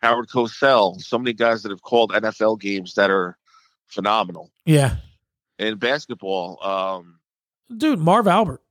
[0.02, 1.00] Howard Cosell.
[1.00, 3.38] So many guys that have called NFL games that are
[3.86, 4.50] phenomenal.
[4.66, 4.96] Yeah,
[5.58, 7.20] In basketball, um,
[7.74, 8.62] dude, Marv Albert,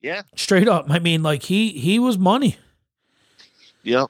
[0.00, 0.86] yeah, straight up.
[0.90, 2.56] I mean, like he he was money.
[3.82, 4.08] yep.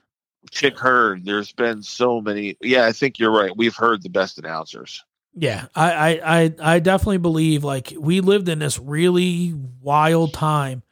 [0.51, 1.23] Chick Hearn.
[1.25, 2.57] There's been so many.
[2.61, 3.57] Yeah, I think you're right.
[3.57, 5.03] We've heard the best announcers.
[5.37, 10.83] Yeah, I, I, I, I definitely believe like we lived in this really wild time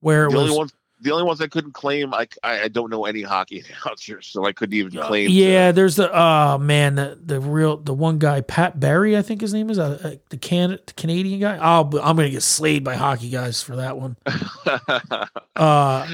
[0.00, 0.68] where it The was only one,
[1.02, 4.46] the only ones I couldn't claim, I, I, I don't know any hockey announcers, so
[4.46, 5.26] I couldn't even claim.
[5.28, 9.20] to- Yeah, there's the oh man, the, the real the one guy Pat Barry, I
[9.20, 11.58] think his name is uh, uh, the can the Canadian guy.
[11.60, 14.16] Oh, but I'm gonna get slayed by hockey guys for that one.
[15.54, 16.06] Uh,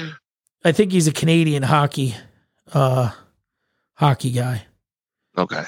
[0.65, 2.15] I think he's a Canadian hockey
[2.73, 3.11] uh
[3.93, 4.63] hockey guy.
[5.37, 5.63] Okay.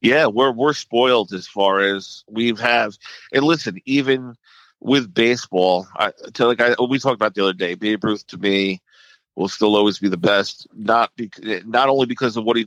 [0.00, 2.96] Yeah, we're we're spoiled as far as we've have
[3.32, 4.34] and listen, even
[4.80, 8.38] with baseball, I to like I we talked about the other day, Babe Ruth to
[8.38, 8.82] me
[9.34, 12.66] will still always be the best, not bec- not only because of what he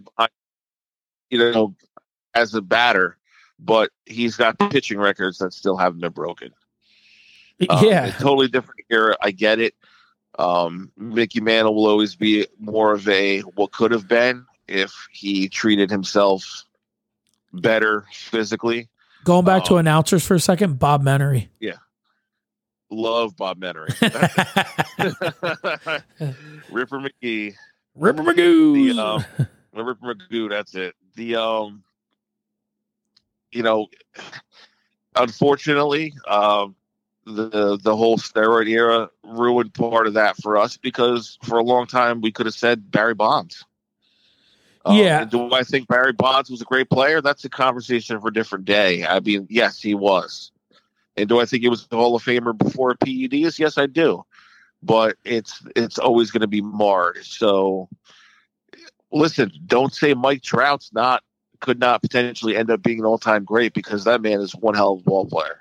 [1.30, 1.76] you know
[2.34, 3.18] as a batter,
[3.60, 6.52] but he's got pitching records that still haven't been broken.
[7.70, 9.18] Um, yeah, totally different era.
[9.22, 9.76] I get it.
[10.40, 15.50] Um, Mickey Mantle will always be more of a what could have been if he
[15.50, 16.64] treated himself
[17.52, 18.88] better physically.
[19.26, 21.50] going back to um, announcers for a second, Bob Menery.
[21.60, 21.76] Yeah.
[22.90, 23.90] Love Bob Menery.
[26.72, 27.56] Ripper McGee.
[27.96, 28.94] Ripper Magoo.
[28.94, 29.26] The um,
[29.74, 30.50] Ripper McGoo.
[30.50, 30.96] That's it.
[31.16, 31.84] The um,
[33.52, 33.88] you know,
[35.16, 36.76] unfortunately, um,
[37.30, 41.88] the the whole steroid era ruined part of that for us because for a long
[41.88, 43.66] time we could have said Barry Bonds.
[44.86, 45.26] Um, Yeah.
[45.26, 47.22] do I think Barry Bonds was a great player?
[47.22, 49.06] That's a conversation for a different day.
[49.06, 50.52] I mean, yes, he was.
[51.18, 53.60] And do I think he was a Hall of Famer before PEDs?
[53.60, 54.24] Yes, I do.
[54.82, 57.26] But it's it's always going to be marred.
[57.26, 57.90] So,
[59.12, 61.24] listen, don't say Mike Trout's not
[61.60, 64.76] could not potentially end up being an all time great because that man is one
[64.76, 65.60] hell of a ball player.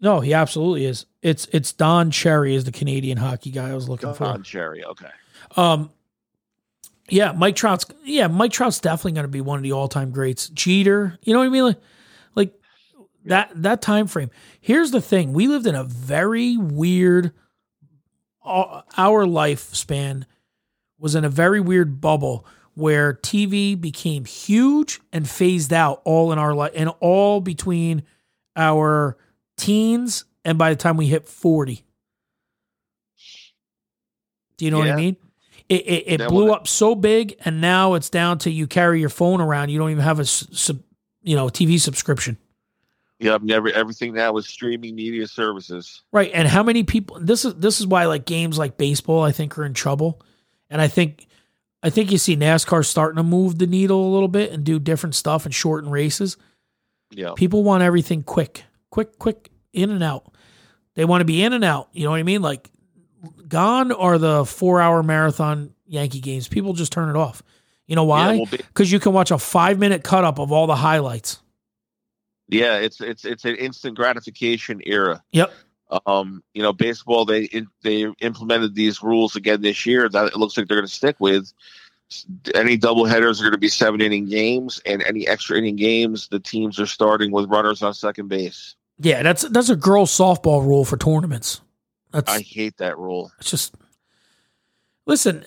[0.00, 1.06] No, he absolutely is.
[1.22, 4.24] It's it's Don Cherry is the Canadian hockey guy I was looking for.
[4.24, 5.10] Don Cherry, okay.
[5.56, 5.90] Um,
[7.08, 10.10] yeah, Mike Trout's yeah, Mike Trout's definitely going to be one of the all time
[10.10, 10.48] greats.
[10.50, 11.64] Jeter, you know what I mean?
[11.64, 11.78] Like,
[12.34, 12.54] like
[13.24, 14.30] that that time frame.
[14.60, 17.32] Here's the thing: we lived in a very weird.
[18.44, 20.24] uh, Our lifespan
[20.98, 26.38] was in a very weird bubble where TV became huge and phased out all in
[26.38, 28.04] our life, and all between
[28.54, 29.16] our
[29.58, 31.84] teens and by the time we hit forty.
[34.56, 35.16] Do you know what I mean?
[35.68, 39.10] It it, it blew up so big, and now it's down to you carry your
[39.10, 39.68] phone around.
[39.68, 40.80] You don't even have a sub,
[41.22, 42.38] you know TV subscription,
[43.18, 46.02] Yeah, never everything now is streaming media services.
[46.10, 46.30] right?
[46.32, 47.18] And how many people?
[47.20, 50.22] This is this is why like games like baseball, I think, are in trouble.
[50.70, 51.26] And I think
[51.82, 54.78] I think you see NASCAR starting to move the needle a little bit and do
[54.80, 56.36] different stuff and shorten races.
[57.10, 57.32] Yeah.
[57.36, 60.32] People want everything quick, quick, quick, in and out.
[60.94, 61.88] They want to be in and out.
[61.92, 62.42] You know what I mean?
[62.42, 62.70] Like,
[63.46, 66.48] gone are the four hour marathon Yankee games.
[66.48, 67.42] People just turn it off.
[67.86, 68.36] You know why?
[68.36, 71.40] well, Because you can watch a five minute cut up of all the highlights.
[72.48, 75.22] Yeah, it's it's it's an instant gratification era.
[75.32, 75.52] Yep.
[76.06, 77.48] Um, you know, baseball they
[77.82, 81.16] they implemented these rules again this year that it looks like they're going to stick
[81.18, 81.52] with.
[82.54, 86.28] Any double headers are going to be seven inning games, and any extra inning games,
[86.28, 88.76] the teams are starting with runners on second base.
[88.98, 91.60] Yeah, that's that's a girls softball rule for tournaments.
[92.12, 93.30] That's I hate that rule.
[93.38, 93.74] it's just
[95.06, 95.44] listen.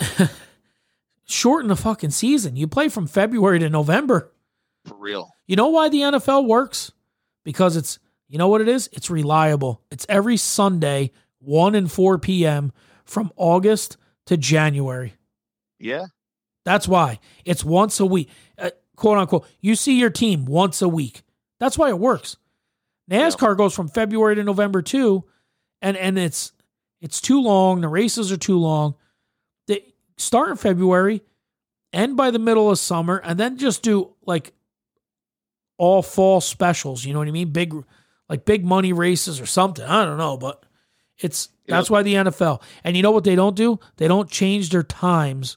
[1.24, 2.56] shorten the fucking season.
[2.56, 4.32] You play from February to November.
[4.84, 5.30] For real.
[5.46, 6.92] You know why the NFL works?
[7.44, 7.98] Because it's
[8.28, 8.88] you know what it is?
[8.92, 9.82] It's reliable.
[9.90, 12.72] It's every Sunday, 1 and 4 p.m.
[13.04, 13.96] from August
[14.26, 15.14] to January.
[15.78, 16.06] Yeah.
[16.64, 17.20] That's why.
[17.44, 18.30] It's once a week.
[18.56, 19.46] Uh, quote unquote.
[19.60, 21.22] You see your team once a week.
[21.60, 22.38] That's why it works.
[23.10, 25.24] NASCAR goes from February to November too,
[25.82, 26.52] and and it's
[27.00, 27.80] it's too long.
[27.80, 28.94] The races are too long.
[29.66, 31.22] They start in February,
[31.92, 34.52] end by the middle of summer, and then just do like
[35.76, 37.04] all fall specials.
[37.04, 37.50] You know what I mean?
[37.50, 37.74] Big
[38.28, 39.84] like big money races or something.
[39.84, 40.64] I don't know, but
[41.18, 42.62] it's that's why the NFL.
[42.84, 43.78] And you know what they don't do?
[43.96, 45.56] They don't change their times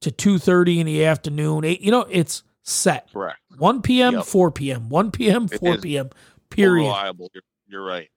[0.00, 1.64] to two thirty in the afternoon.
[1.64, 3.12] Eight, you know, it's set.
[3.12, 3.38] Correct.
[3.58, 4.24] One p.m., Yep.
[4.24, 6.10] four p.m., one p.m., four p.m.
[6.50, 6.84] Period.
[6.84, 7.30] Reliable.
[7.34, 8.10] You're, you're right.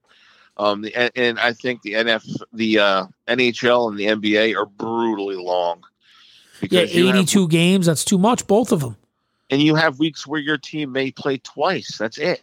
[0.58, 4.66] Um, the, and, and I think the NF, the uh, NHL, and the NBA are
[4.66, 5.84] brutally long.
[6.62, 7.86] Yeah, you have- eighty-two games.
[7.86, 8.46] That's too much.
[8.48, 8.98] Both of them.
[9.50, 11.98] and you have weeks where your team may play twice.
[11.98, 12.42] That's it.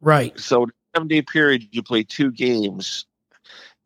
[0.00, 0.38] Right.
[0.38, 3.06] So seven day period, you play two games.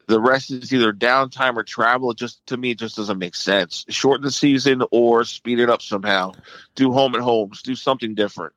[0.07, 2.11] The rest is either downtime or travel.
[2.11, 3.85] It just to me, it just doesn't make sense.
[3.91, 6.33] Shorten the season or speed it up somehow.
[6.75, 7.63] Do home and homes.
[7.63, 8.53] Do something different.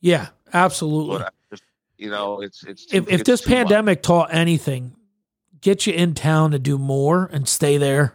[0.00, 1.24] Yeah, absolutely.
[1.50, 1.62] Just,
[1.98, 3.58] you know, it's it's if if it's this too much.
[3.58, 4.94] pandemic taught anything,
[5.60, 8.14] get you in town to do more and stay there.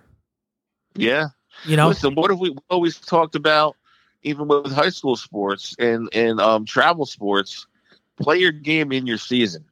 [0.95, 1.29] yeah.
[1.65, 3.75] You know, Listen, what have we always talked about,
[4.23, 7.67] even with high school sports and and um, travel sports?
[8.19, 9.65] Play your game in your season.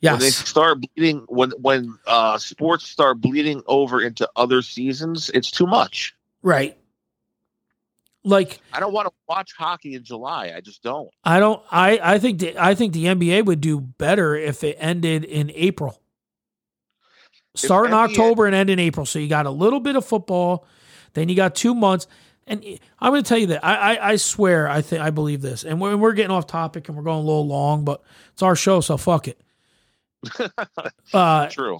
[0.00, 5.50] When they start bleeding, when when uh, sports start bleeding over into other seasons, it's
[5.50, 6.14] too much.
[6.42, 6.76] Right.
[8.24, 10.54] Like I don't want to watch hockey in July.
[10.56, 11.10] I just don't.
[11.24, 14.76] I don't I I think the, I think the NBA would do better if it
[14.80, 16.00] ended in April.
[17.54, 19.04] Start in NBA October and end in April.
[19.06, 20.66] So you got a little bit of football,
[21.12, 22.06] then you got two months.
[22.46, 22.62] And
[22.98, 25.64] I'm going to tell you that I, I I swear I think I believe this.
[25.64, 28.02] And we're, we're getting off topic and we're going a little long, but
[28.32, 29.40] it's our show, so fuck it.
[31.12, 31.78] Uh, True.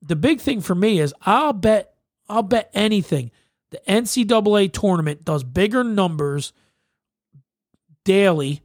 [0.00, 1.94] the big thing for me is I'll bet
[2.28, 3.30] I'll bet anything
[3.72, 6.52] the NCAA tournament does bigger numbers
[8.04, 8.62] daily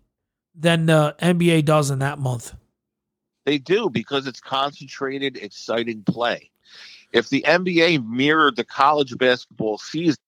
[0.54, 2.54] than the NBA does in that month.
[3.46, 6.52] They do because it's concentrated, exciting play.
[7.14, 10.22] If the NBA mirrored the college basketball season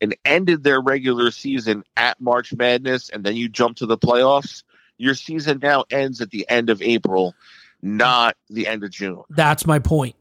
[0.00, 4.62] and ended their regular season at March Madness and then you jump to the playoffs,
[4.96, 7.34] your season now ends at the end of April,
[7.82, 9.22] not the end of June.
[9.30, 10.14] That's my point.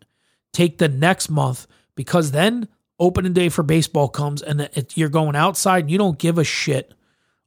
[0.52, 2.68] Take the next month because then
[3.00, 6.44] opening day for baseball comes and it, you're going outside and you don't give a
[6.44, 6.94] shit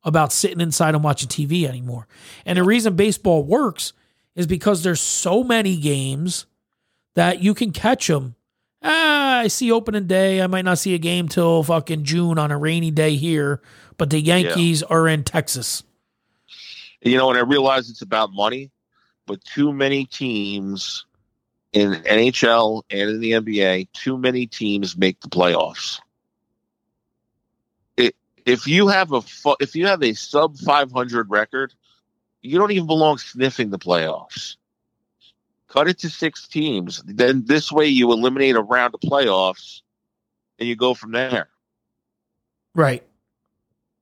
[0.05, 2.07] about sitting inside and watching TV anymore.
[2.45, 3.93] And the reason baseball works
[4.35, 6.47] is because there's so many games
[7.15, 8.37] that you can catch them.
[8.83, 10.43] Ah, I see opening day.
[10.43, 13.63] I might not see a game till fucking June on a rainy day here,
[13.97, 15.83] but the Yankees are in Texas.
[17.01, 18.71] You know, and I realize it's about money,
[19.27, 21.06] but too many teams
[21.77, 26.01] in NHL and in the NBA, too many teams make the playoffs.
[27.99, 28.17] It,
[28.47, 31.75] if you have a fu- if you have a sub 500 record,
[32.41, 34.57] you don't even belong sniffing the playoffs.
[35.69, 37.03] Cut it to six teams.
[37.05, 39.83] Then this way you eliminate a round of playoffs
[40.59, 41.51] and you go from there.
[42.75, 43.03] Right.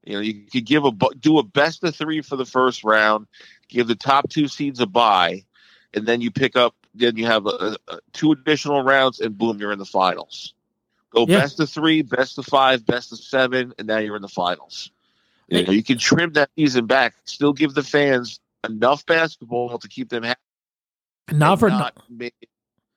[0.04, 3.26] You know, you could give a do a best of three for the first round,
[3.68, 5.44] give the top two seeds a bye,
[5.92, 6.76] and then you pick up.
[6.94, 10.54] Then you have a, a, two additional rounds, and boom, you're in the finals.
[11.10, 11.40] Go Yeah.
[11.40, 14.90] best of three, best of five, best of seven, and now you're in the finals.
[15.48, 19.88] You, know, you can trim that season back, still give the fans enough basketball to
[19.88, 20.40] keep them happy,
[21.32, 22.48] Not for not make it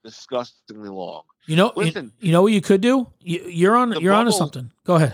[0.03, 1.23] disgustingly long.
[1.45, 2.13] you know Listen.
[2.19, 3.07] you know what you could do?
[3.21, 4.71] You, you're on you're onto bubble- something.
[4.85, 5.13] Go ahead.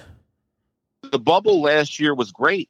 [1.12, 2.70] the bubble last year was great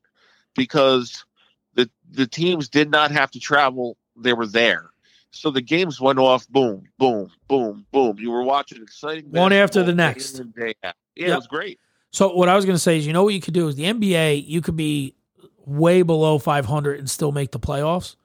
[0.56, 1.26] because
[1.74, 4.90] the the teams did not have to travel; they were there.
[5.34, 8.18] So the games went off, boom, boom, boom, boom.
[8.20, 10.34] You were watching exciting One after the next.
[10.54, 10.74] day.
[10.84, 11.34] Yeah, Yeah.
[11.34, 11.80] it was great.
[12.12, 13.76] So what I was going to say is, you know what you could do is
[13.76, 14.48] the NBA.
[14.48, 15.16] You could be
[15.66, 18.16] way below 500 and still make the playoffs.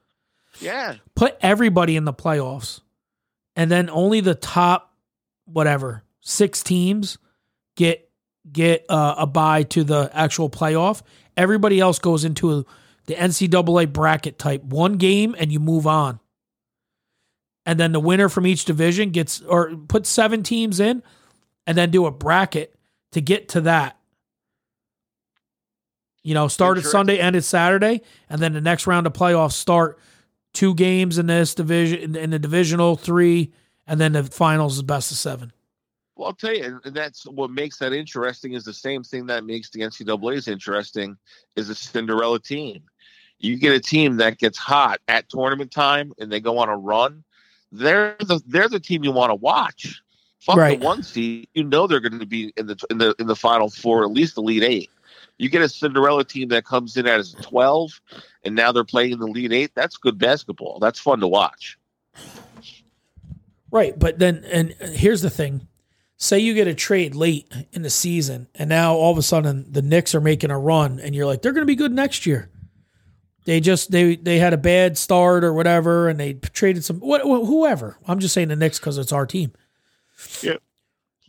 [0.59, 2.81] Yeah, Put everybody in the playoffs,
[3.55, 4.93] and then only the top,
[5.45, 7.17] whatever, six teams
[7.75, 8.09] get
[8.51, 11.01] get uh, a buy to the actual playoff.
[11.37, 12.65] Everybody else goes into
[13.05, 16.19] the NCAA bracket type one game, and you move on.
[17.65, 21.03] And then the winner from each division gets, or put seven teams in,
[21.67, 22.75] and then do a bracket
[23.11, 23.97] to get to that.
[26.23, 26.83] You know, started.
[26.83, 29.99] Sunday, ended Saturday, and then the next round of playoffs start
[30.53, 33.53] two games in this division, in the divisional three,
[33.87, 35.53] and then the finals is best of seven.
[36.15, 38.53] Well, I'll tell you, and that's what makes that interesting.
[38.53, 41.17] Is the same thing that makes the NCAA's interesting
[41.55, 42.83] is a Cinderella team.
[43.39, 46.75] You get a team that gets hot at tournament time and they go on a
[46.75, 47.23] run.
[47.71, 50.01] They're the they're the team you want to watch.
[50.39, 50.79] Fuck Right.
[50.79, 51.47] the one seed.
[51.53, 54.11] You know they're going to be in the in the in the final four, at
[54.11, 54.89] least the lead eight.
[55.37, 58.01] You get a Cinderella team that comes in as twelve,
[58.43, 59.71] and now they're playing in the lead eight.
[59.75, 60.79] That's good basketball.
[60.79, 61.77] That's fun to watch.
[63.71, 65.67] Right, but then and here's the thing.
[66.17, 69.65] Say you get a trade late in the season and now all of a sudden
[69.71, 72.25] the Knicks are making a run and you're like they're going to be good next
[72.25, 72.49] year.
[73.45, 77.21] They just they they had a bad start or whatever and they traded some wh-
[77.21, 77.97] wh- whoever.
[78.07, 79.53] I'm just saying the Knicks cuz it's our team.
[80.41, 80.57] Yeah.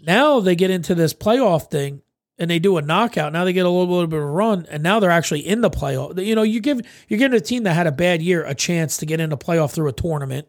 [0.05, 2.03] Now they get into this playoff thing
[2.39, 3.33] and they do a knockout.
[3.33, 5.61] Now they get a little, little bit of a run and now they're actually in
[5.61, 6.23] the playoff.
[6.25, 8.97] You know, you give you're giving a team that had a bad year a chance
[8.99, 10.49] to get into playoff through a tournament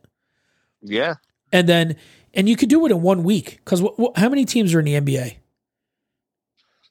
[0.82, 1.16] Yeah,
[1.52, 1.96] and then
[2.34, 4.80] and you could do it in one week because wh- wh- how many teams are
[4.80, 5.36] in the NBA?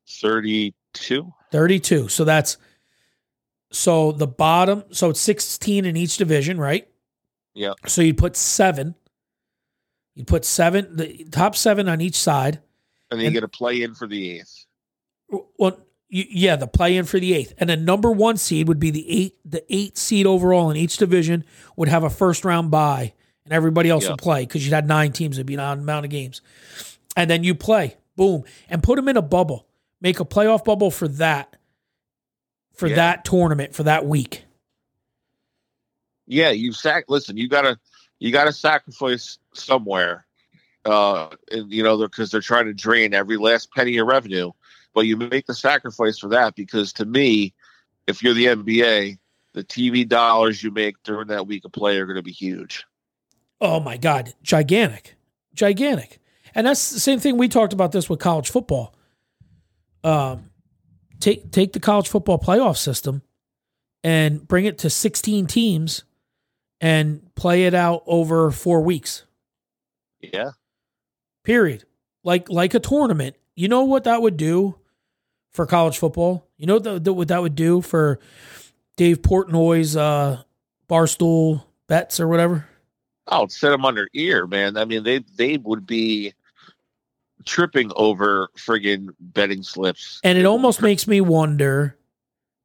[0.08, 1.32] thirty-two.
[1.52, 2.08] Thirty-two.
[2.08, 2.56] So that's
[3.72, 4.84] so the bottom.
[4.90, 6.88] So it's sixteen in each division, right?
[7.54, 7.74] Yeah.
[7.86, 8.94] So you'd put seven.
[10.14, 12.60] You'd put seven, the top seven on each side.
[13.10, 14.66] and then you get a play in for the eighth.
[15.58, 18.90] Well, yeah, the play in for the eighth, and the number one seed would be
[18.90, 19.36] the eight.
[19.44, 21.44] The eight seed overall in each division
[21.76, 23.12] would have a first round bye,
[23.44, 24.10] and everybody else Yeah.
[24.10, 25.38] would play because you'd had nine teams.
[25.38, 26.40] It'd be an amount of games,
[27.16, 29.68] and then you play, boom, and put them in a bubble.
[30.00, 31.54] Make a playoff bubble for that,
[32.80, 32.96] for Yeah.
[32.96, 34.44] that tournament for that week.
[36.26, 37.04] yeah, you sac.
[37.08, 37.78] Listen, you gotta
[38.18, 40.26] you gotta sacrifice somewhere,
[40.84, 44.50] uh, and, you know, because they're trying to drain every last penny of revenue.
[44.94, 47.54] But you make the sacrifice for that because to me,
[48.06, 49.18] if you're the NBA,
[49.54, 52.84] the TV dollars you make during that week of play are going to be huge.
[53.60, 55.14] Oh my God, gigantic,
[55.54, 56.18] gigantic.
[56.54, 58.94] And that's the same thing we talked about this with college football.
[60.02, 60.49] Um,
[61.20, 63.22] take take the college football playoff system
[64.02, 66.04] and bring it to 16 teams
[66.80, 69.24] and play it out over four weeks.
[70.20, 70.52] Yeah,
[71.44, 71.84] Period.
[72.24, 73.36] Like like a tournament.
[73.54, 74.76] You know what that would do
[75.52, 76.48] for college football?
[76.56, 78.20] You know what that, what that would do for
[78.96, 80.42] Dave Portnoy's uh,
[80.88, 82.66] Barstool bets or whatever?
[83.30, 84.76] oh, set them under ear, man.
[84.76, 86.34] I mean, they they would be
[87.50, 90.20] tripping over friggin' betting slips.
[90.22, 91.98] And it almost makes me wonder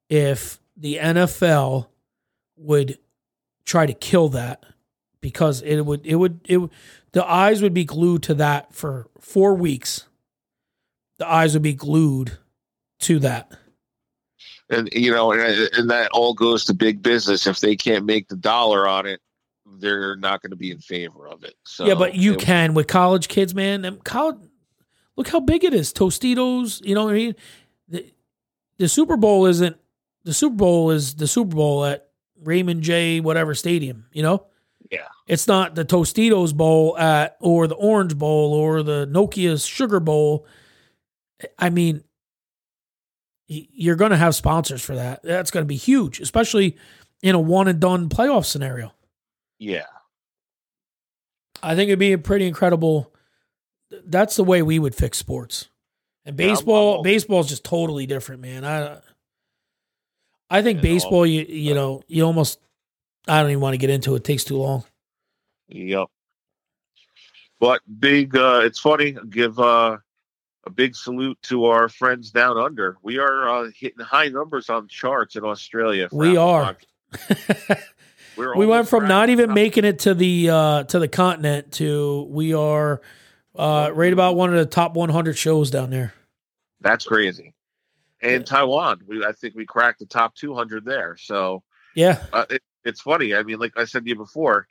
[0.08, 1.88] if the NFL
[2.56, 2.98] would
[3.64, 4.64] try to kill that
[5.20, 6.70] because it would it would it would,
[7.12, 10.04] the eyes would be glued to that for 4 weeks.
[11.18, 12.38] The eyes would be glued
[13.00, 13.50] to that.
[14.70, 17.46] and you know, and, and that all goes to big business.
[17.46, 19.20] If they can't make the dollar on it,
[19.78, 21.54] they're not going to be in favor of it.
[21.64, 23.98] So yeah, but you it- can with college kids, man.
[24.04, 24.36] College,
[25.16, 25.92] look how big it is.
[25.92, 27.34] Tostitos, you know what I mean?
[27.88, 28.12] The,
[28.78, 29.76] the Super Bowl isn't
[30.24, 32.08] the Super Bowl is the Super Bowl at
[32.42, 33.20] Raymond J.
[33.20, 34.46] whatever stadium, you know?
[34.90, 35.06] Yeah.
[35.26, 40.46] It's not the Tostitos Bowl at or the Orange Bowl or the Nokia Sugar Bowl.
[41.58, 42.02] I mean,
[43.48, 45.22] you're going to have sponsors for that.
[45.22, 46.76] That's going to be huge, especially
[47.22, 48.92] in a one and done playoff scenario.
[49.58, 49.86] Yeah,
[51.62, 53.12] I think it'd be a pretty incredible.
[54.04, 55.68] That's the way we would fix sports.
[56.24, 58.64] And baseball, I'm- baseball is just totally different, man.
[58.64, 58.98] I,
[60.50, 62.58] I think baseball, all- you you know, you almost.
[63.28, 64.18] I don't even want to get into it.
[64.18, 64.84] It takes too long.
[65.68, 66.08] yep.
[67.58, 69.16] But big, uh, it's funny.
[69.30, 69.96] Give uh,
[70.64, 72.98] a big salute to our friends down under.
[73.02, 76.08] We are uh, hitting high numbers on charts in Australia.
[76.12, 76.76] We are.
[78.36, 82.26] We're we went from not even making it to the uh to the continent to
[82.30, 83.00] we are
[83.58, 86.14] uh right about one of the top 100 shows down there.
[86.80, 87.54] That's crazy.
[88.22, 91.16] And Taiwan, we I think we cracked the top 200 there.
[91.18, 91.62] So
[91.94, 92.22] Yeah.
[92.32, 93.34] uh, it, it's funny.
[93.34, 94.66] I mean, like I said to you before,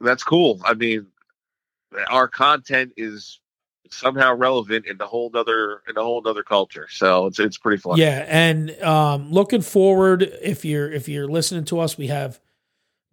[0.00, 0.60] that's cool.
[0.64, 1.06] I mean,
[2.08, 3.40] our content is
[3.90, 6.86] somehow relevant in the whole other in a whole other culture.
[6.90, 7.96] So it's it's pretty fun.
[7.96, 12.38] Yeah, and um, looking forward, if you're if you're listening to us, we have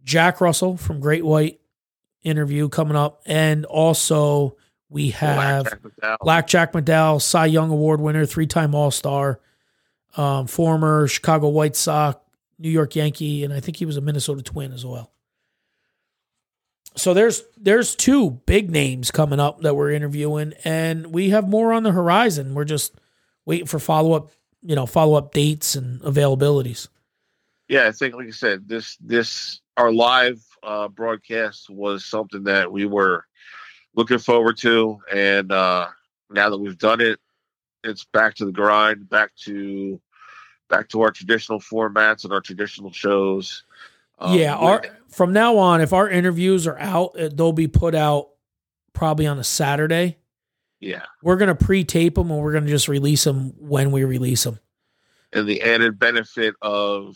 [0.04, 1.60] Jack Russell from Great White
[2.24, 4.58] interview coming up, and also
[4.90, 6.18] we have Blackjack McDowell.
[6.22, 9.40] Blackjack McDowell, Cy Young Award winner, three time All Star,
[10.18, 12.20] um, former Chicago White Sox,
[12.60, 15.12] New York Yankee, and I think he was a Minnesota Twin as well.
[16.96, 21.74] So there's there's two big names coming up that we're interviewing, and we have more
[21.74, 22.54] on the horizon.
[22.54, 22.94] We're just
[23.46, 24.30] waiting for follow up,
[24.62, 26.88] you know, follow up dates and availabilities.
[27.68, 32.72] Yeah, I think like I said, this this our live uh, broadcast was something that
[32.72, 33.26] we were
[33.96, 35.88] looking forward to, and uh,
[36.30, 37.20] now that we've done it,
[37.84, 40.00] it's back to the grind, back to
[40.70, 43.64] back to our traditional formats and our traditional shows.
[44.20, 47.96] Um, yeah, our from now on, if our interviews are out, uh, they'll be put
[47.96, 48.30] out
[48.94, 50.18] probably on a Saturday.
[50.80, 54.60] yeah, We're gonna pre-tape them, and we're gonna just release them when we release them.
[55.34, 57.16] and the added benefit of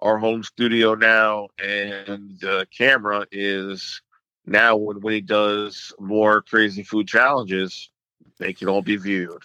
[0.00, 4.00] our home studio now and the camera is
[4.46, 7.90] now when Winnie does more crazy food challenges,
[8.38, 9.42] they can all be viewed.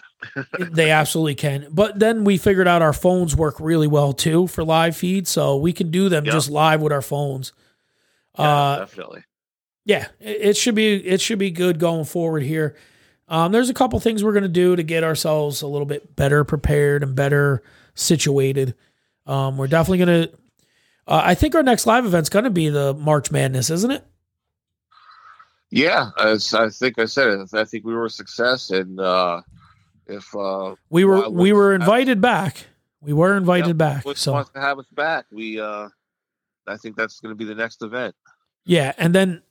[0.70, 1.66] they absolutely can.
[1.70, 5.56] But then we figured out our phones work really well too for live feed, so
[5.56, 6.32] we can do them Yeah.
[6.32, 7.52] just live with our phones.
[8.38, 9.24] Yeah, uh, definitely.
[9.84, 12.76] yeah, it, it should be it should be good going forward here.
[13.28, 16.44] Um, there's a couple things we're gonna do to get ourselves a little bit better
[16.44, 17.62] prepared and better
[17.94, 18.74] situated.
[19.26, 20.28] Um, we're definitely gonna.
[21.08, 24.04] Uh, I think our next live event's gonna be the March Madness, isn't it?
[25.76, 29.42] Yeah, as I think I said, I think we were a success, and uh,
[30.06, 32.66] if uh, We were Wildwood we were invited back.
[33.02, 34.04] We were invited yeah, back.
[34.14, 35.90] So wants to have us back, we uh,
[36.66, 38.14] I think that's going to be the next event.
[38.64, 39.42] Yeah, and then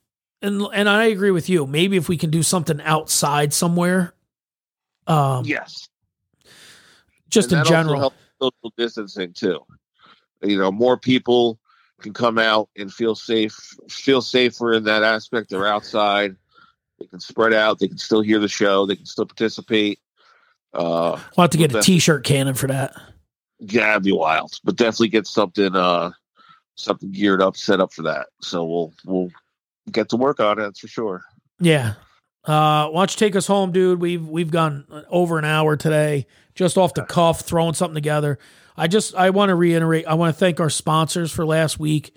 [0.42, 1.68] and and I agree with you.
[1.68, 4.16] Maybe if we can do something outside somewhere,
[5.06, 5.88] um, yes,
[7.30, 8.16] just And in general.
[8.42, 9.60] social distancing too.
[10.42, 11.60] You know, more people
[12.02, 13.56] can come out and feel safe,
[13.90, 15.50] feel safer in that aspect.
[15.50, 16.36] They're outside.
[17.00, 17.80] They can spread out.
[17.80, 18.86] They can still hear the show.
[18.86, 20.00] They can still participate.
[20.74, 21.82] Uh, We'll have to get a.
[21.82, 22.94] T-shirt cannon for that.
[23.60, 26.12] yeah, it'd be wild, but definitely get something uh,
[26.76, 28.28] something geared up, set up for that.
[28.42, 29.30] So we'll we'll
[29.92, 30.64] get to work on it.
[30.64, 31.24] That's for sure.
[31.60, 31.94] Yeah.
[32.44, 34.00] Uh, why don't you take us home, dude?
[34.02, 38.38] We've we've gone over an hour today, just off the cuff, throwing something together.
[38.78, 40.06] I just I want to reiterate.
[40.06, 42.14] I want to thank our sponsors for last week: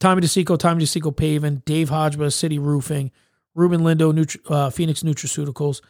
[0.00, 3.10] Tommy DeSico, Tommy DeSico Paving, Dave Hodgeba, City Roofing,
[3.54, 5.80] Ruben Lindo, Nutri- uh, Phoenix Nutraceuticals,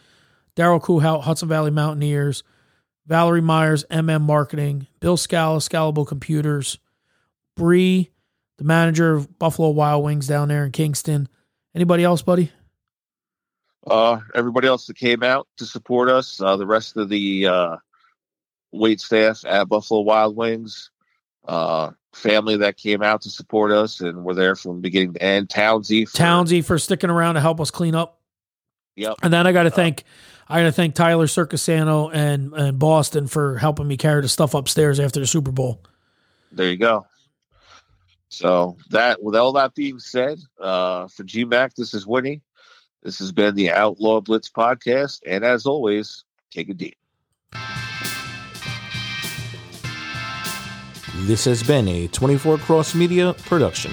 [0.56, 2.42] Daryl Kuhout, Hudson Valley Mountaineers,
[3.06, 6.78] Valerie Myers, MM Marketing, Bill Scala, Scalable Computers,
[7.56, 8.10] Bree,
[8.58, 11.28] the manager of Buffalo Wild Wings down there in Kingston.
[11.74, 12.52] Anybody else, buddy?
[13.86, 17.76] Uh, everybody else that came out to support us, uh, the rest of the uh,
[18.72, 20.90] wait staff at Buffalo Wild Wings,
[21.46, 25.48] uh, family that came out to support us and were there from beginning to end.
[25.48, 28.20] Townsy, for, Townsy for sticking around to help us clean up.
[28.96, 29.16] Yep.
[29.22, 30.04] And then I got to thank
[30.48, 34.54] I got to thank Tyler Circusano and and Boston for helping me carry the stuff
[34.54, 35.80] upstairs after the Super Bowl.
[36.50, 37.06] There you go.
[38.28, 42.40] So that, with all that being said, uh, for GMAC, this is Winnie.
[43.02, 46.96] This has been the Outlaw Blitz podcast, and as always, take a deep.
[51.24, 53.92] This has been a 24 Cross Media production.